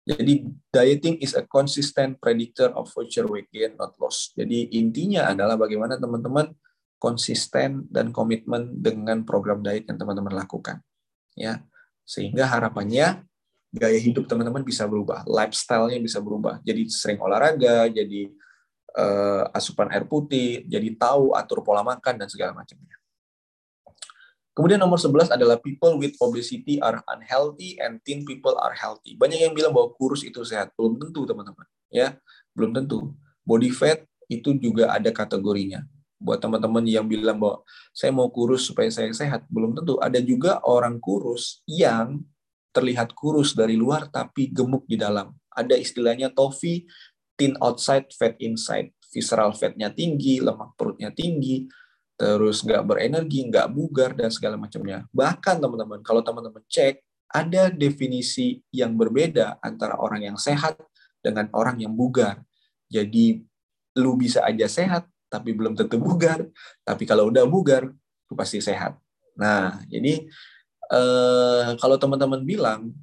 [0.03, 4.35] Jadi dieting is a consistent predictor of future weight gain not loss.
[4.35, 6.51] Jadi intinya adalah bagaimana teman-teman
[6.99, 10.83] konsisten dan komitmen dengan program diet yang teman-teman lakukan.
[11.39, 11.63] Ya.
[12.03, 13.23] Sehingga harapannya
[13.71, 16.59] gaya hidup teman-teman bisa berubah, lifestyle-nya bisa berubah.
[16.67, 18.27] Jadi sering olahraga, jadi
[18.99, 22.99] uh, asupan air putih, jadi tahu atur pola makan dan segala macamnya.
[24.53, 29.17] Kemudian nomor 11 adalah people with obesity are unhealthy and thin people are healthy.
[29.17, 30.69] Banyak yang bilang bahwa kurus itu sehat.
[30.77, 31.65] Belum tentu, teman-teman.
[31.89, 32.21] Ya,
[32.53, 33.17] belum tentu.
[33.41, 35.81] Body fat itu juga ada kategorinya.
[36.21, 37.65] Buat teman-teman yang bilang bahwa
[37.97, 39.97] saya mau kurus supaya saya sehat, belum tentu.
[39.97, 42.21] Ada juga orang kurus yang
[42.73, 45.33] terlihat kurus dari luar tapi gemuk di dalam.
[45.49, 46.85] Ada istilahnya tofi,
[47.33, 48.93] thin outside, fat inside.
[49.13, 51.69] Visceral fatnya tinggi, lemak perutnya tinggi,
[52.13, 55.05] terus nggak berenergi, nggak bugar, dan segala macamnya.
[55.09, 57.01] Bahkan teman-teman, kalau teman-teman cek,
[57.33, 60.77] ada definisi yang berbeda antara orang yang sehat
[61.19, 62.45] dengan orang yang bugar.
[62.87, 63.41] Jadi,
[63.97, 66.45] lu bisa aja sehat, tapi belum tentu bugar.
[66.85, 67.89] Tapi kalau udah bugar,
[68.29, 68.97] lu pasti sehat.
[69.33, 70.29] Nah, jadi
[70.93, 72.93] eh, kalau teman-teman bilang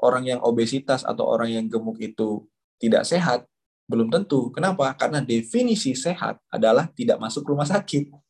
[0.00, 2.48] orang yang obesitas atau orang yang gemuk itu
[2.80, 3.44] tidak sehat,
[3.84, 4.48] belum tentu.
[4.48, 4.96] Kenapa?
[4.96, 8.23] Karena definisi sehat adalah tidak masuk rumah sakit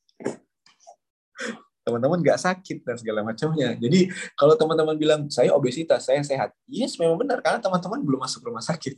[1.85, 3.77] teman-teman nggak sakit dan segala macamnya.
[3.77, 8.49] Jadi kalau teman-teman bilang saya obesitas, saya sehat, yes memang benar karena teman-teman belum masuk
[8.49, 8.97] rumah sakit.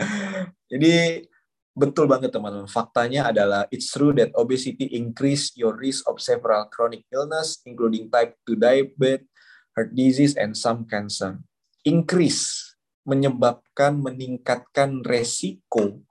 [0.72, 1.28] Jadi
[1.76, 2.64] betul banget teman-teman.
[2.64, 8.34] Faktanya adalah it's true that obesity increase your risk of several chronic illness, including type
[8.48, 9.28] 2 diabetes,
[9.76, 11.36] heart disease, and some cancer.
[11.84, 12.72] Increase
[13.04, 16.04] menyebabkan meningkatkan resiko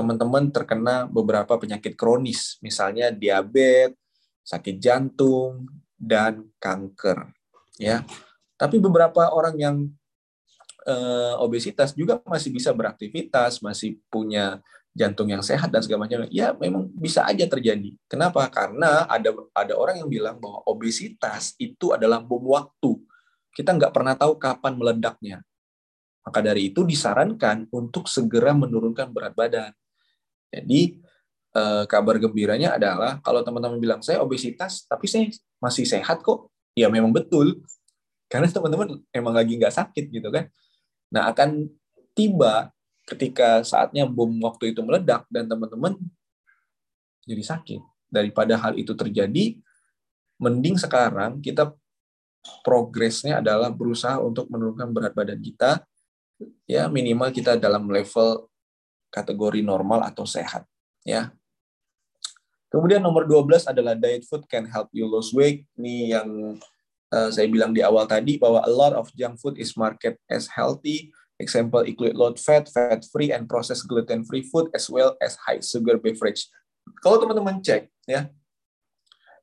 [0.00, 3.92] teman-teman terkena beberapa penyakit kronis, misalnya diabetes,
[4.40, 5.68] sakit jantung,
[6.00, 7.28] dan kanker.
[7.76, 8.08] Ya,
[8.56, 9.76] tapi beberapa orang yang
[10.88, 14.64] uh, obesitas juga masih bisa beraktivitas, masih punya
[14.96, 16.24] jantung yang sehat dan segala macam.
[16.32, 17.92] Ya, memang bisa aja terjadi.
[18.08, 18.48] Kenapa?
[18.48, 22.96] Karena ada ada orang yang bilang bahwa obesitas itu adalah bom waktu.
[23.52, 25.44] Kita nggak pernah tahu kapan meledaknya.
[26.24, 29.72] Maka dari itu disarankan untuk segera menurunkan berat badan.
[30.50, 30.98] Jadi
[31.54, 35.30] eh, kabar gembiranya adalah kalau teman-teman bilang saya obesitas tapi saya
[35.62, 37.62] masih sehat kok, ya memang betul
[38.30, 40.46] karena teman-teman emang lagi nggak sakit gitu kan.
[41.10, 41.66] Nah akan
[42.14, 42.70] tiba
[43.06, 45.98] ketika saatnya bom waktu itu meledak dan teman-teman
[47.26, 47.80] jadi sakit.
[48.10, 49.54] Daripada hal itu terjadi,
[50.42, 51.70] mending sekarang kita
[52.66, 55.84] progresnya adalah berusaha untuk menurunkan berat badan kita
[56.64, 58.49] ya minimal kita dalam level
[59.10, 60.64] kategori normal atau sehat
[61.04, 61.34] ya.
[62.70, 65.66] Kemudian nomor 12 adalah diet food can help you lose weight.
[65.74, 66.54] Ini yang
[67.10, 70.46] uh, saya bilang di awal tadi bahwa a lot of junk food is market as
[70.46, 71.10] healthy.
[71.42, 75.58] Example include low fat, fat free and processed gluten free food as well as high
[75.58, 76.46] sugar beverage.
[77.02, 78.30] Kalau teman-teman cek ya,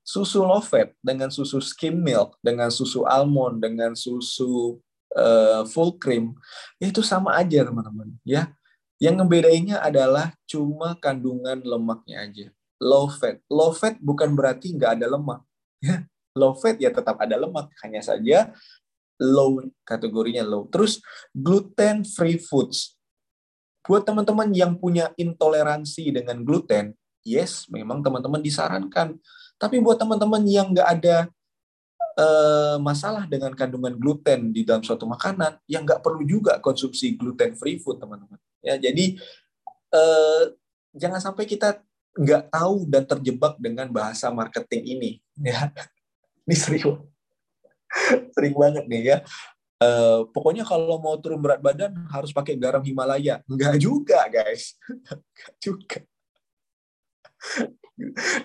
[0.07, 4.79] susu low fat dengan susu skim milk, dengan susu almond, dengan susu
[5.19, 6.31] uh, full cream,
[6.79, 8.47] itu sama aja teman-teman ya
[8.97, 12.47] yang ngebedainnya adalah cuma kandungan lemaknya aja.
[12.81, 13.41] Low fat.
[13.49, 15.41] Low fat bukan berarti nggak ada lemak.
[15.77, 18.53] Ya, low fat ya tetap ada lemak, hanya saja
[19.21, 20.69] low kategorinya low.
[20.69, 21.01] Terus
[21.33, 22.97] gluten free foods.
[23.85, 26.91] Buat teman-teman yang punya intoleransi dengan gluten,
[27.23, 29.15] yes, memang teman-teman disarankan.
[29.57, 31.17] Tapi buat teman-teman yang nggak ada
[32.19, 37.55] uh, masalah dengan kandungan gluten di dalam suatu makanan, yang nggak perlu juga konsumsi gluten
[37.55, 38.37] free food, teman-teman.
[38.65, 39.19] Ya, jadi
[39.93, 40.43] eh,
[40.97, 41.81] jangan sampai kita
[42.17, 45.11] nggak tahu dan terjebak dengan bahasa marketing ini.
[45.37, 45.69] Ya,
[46.49, 46.97] ini sering,
[48.33, 49.17] sering banget nih ya.
[49.77, 53.45] Uh, pokoknya kalau mau turun berat badan harus pakai garam Himalaya.
[53.45, 54.73] Enggak juga, guys.
[54.89, 55.97] Enggak juga.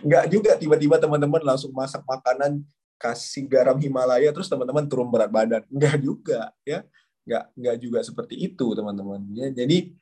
[0.05, 2.61] Enggak juga tiba-tiba teman-teman langsung masak makanan
[3.01, 5.65] kasih garam Himalaya terus teman-teman turun berat badan.
[5.73, 6.85] Enggak juga, ya.
[7.25, 9.25] Enggak enggak juga seperti itu, teman-teman.
[9.33, 9.97] Ya, jadi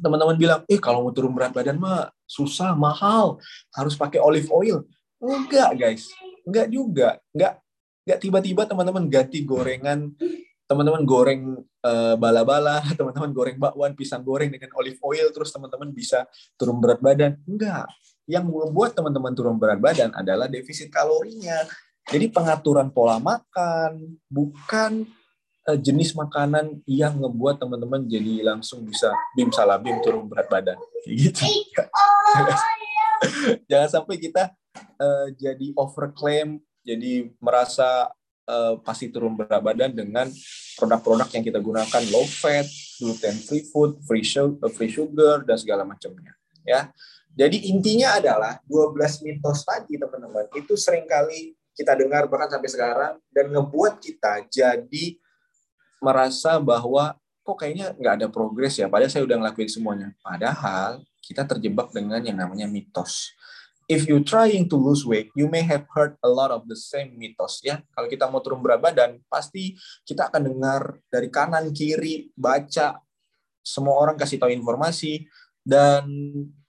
[0.00, 3.38] teman-teman bilang, eh kalau mau turun berat badan mah susah, mahal,
[3.76, 4.82] harus pakai olive oil.
[5.20, 6.08] Enggak guys,
[6.48, 7.60] enggak juga, enggak
[8.08, 10.10] enggak tiba-tiba teman-teman ganti gorengan,
[10.64, 11.42] teman-teman goreng
[11.84, 16.24] uh, bala-bala, teman-teman goreng bakwan, pisang goreng dengan olive oil, terus teman-teman bisa
[16.56, 17.36] turun berat badan.
[17.44, 17.86] Enggak,
[18.24, 21.66] yang membuat teman-teman turun berat badan adalah defisit kalorinya.
[22.10, 25.06] Jadi pengaturan pola makan, bukan
[25.80, 30.78] jenis makanan yang ngebuat teman-teman jadi langsung bisa bim salah bim turun berat badan.
[31.04, 31.44] Kayak gitu.
[33.70, 34.50] Jangan sampai kita
[34.96, 38.08] uh, jadi overclaim jadi merasa
[38.48, 40.26] uh, pasti turun berat badan dengan
[40.80, 42.02] produk-produk yang kita gunakan.
[42.08, 42.64] Low fat,
[42.96, 46.32] gluten free food, free sugar, free sugar dan segala macamnya.
[46.64, 46.92] Ya,
[47.36, 53.14] jadi intinya adalah 12 mitos tadi teman-teman itu sering kali kita dengar bahkan sampai sekarang
[53.32, 55.16] dan ngebuat kita jadi
[56.00, 60.08] merasa bahwa kok kayaknya nggak ada progres ya, padahal saya udah ngelakuin semuanya.
[60.20, 63.30] Padahal kita terjebak dengan yang namanya mitos
[63.90, 67.18] if you trying to lose weight, you may have heard a lot of the same
[67.18, 67.82] mitos ya.
[67.90, 69.74] Kalau kita mau turun berat badan, pasti
[70.06, 73.02] kita akan dengar dari kanan kiri, baca
[73.66, 75.26] semua orang kasih tahu informasi
[75.66, 76.06] dan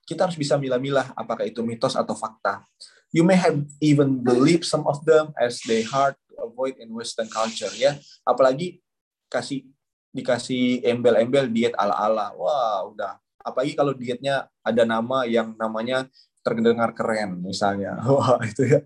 [0.10, 2.66] kita harus bisa milah-milah apakah itu mitos atau fakta.
[3.14, 7.30] You may have even believe some of them as they hard to avoid in Western
[7.30, 8.02] culture ya.
[8.26, 8.82] Apalagi
[9.32, 9.64] kasih
[10.12, 12.36] dikasih embel-embel diet ala-ala.
[12.36, 13.16] Wah, udah.
[13.40, 16.06] Apalagi kalau dietnya ada nama yang namanya
[16.44, 17.96] terdengar keren misalnya.
[18.12, 18.84] Wah itu ya.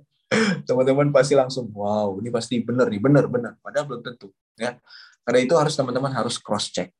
[0.69, 4.77] Teman-teman pasti langsung wow ini pasti benar nih benar benar padahal belum tentu ya.
[5.25, 6.93] Karena itu harus teman-teman harus cross check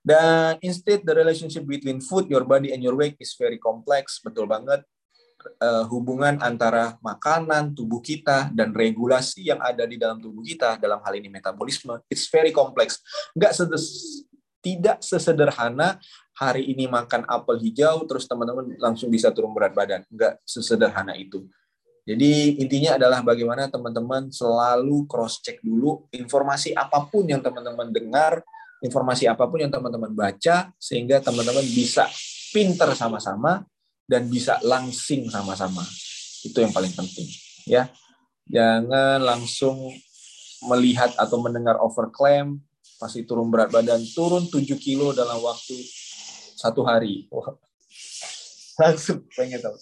[0.00, 4.20] dan instead the relationship between food your body and your weight is very complex.
[4.24, 4.80] Betul banget
[5.60, 11.00] uh, hubungan antara makanan tubuh kita dan regulasi yang ada di dalam tubuh kita dalam
[11.00, 13.00] hal ini metabolisme it's very complex
[13.32, 13.52] nggak
[14.60, 15.96] tidak sesederhana
[16.36, 20.04] hari ini makan apel hijau terus teman-teman langsung bisa turun berat badan.
[20.08, 21.44] Enggak sesederhana itu.
[22.08, 28.40] Jadi intinya adalah bagaimana teman-teman selalu cross check dulu informasi apa pun yang teman-teman dengar,
[28.80, 32.08] informasi apa pun yang teman-teman baca sehingga teman-teman bisa
[32.56, 33.68] pinter sama-sama
[34.10, 35.86] dan bisa langsing sama-sama.
[36.42, 37.30] Itu yang paling penting,
[37.70, 37.86] ya.
[38.50, 39.78] Jangan langsung
[40.66, 42.58] melihat atau mendengar overclaim
[42.98, 45.78] masih turun berat badan, turun 7 kilo dalam waktu
[46.58, 47.30] satu hari.
[47.30, 47.54] Wah.
[48.82, 49.78] Langsung pengen tahu.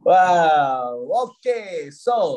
[0.00, 1.36] Wow, oke.
[1.44, 1.92] Okay.
[1.92, 2.16] So,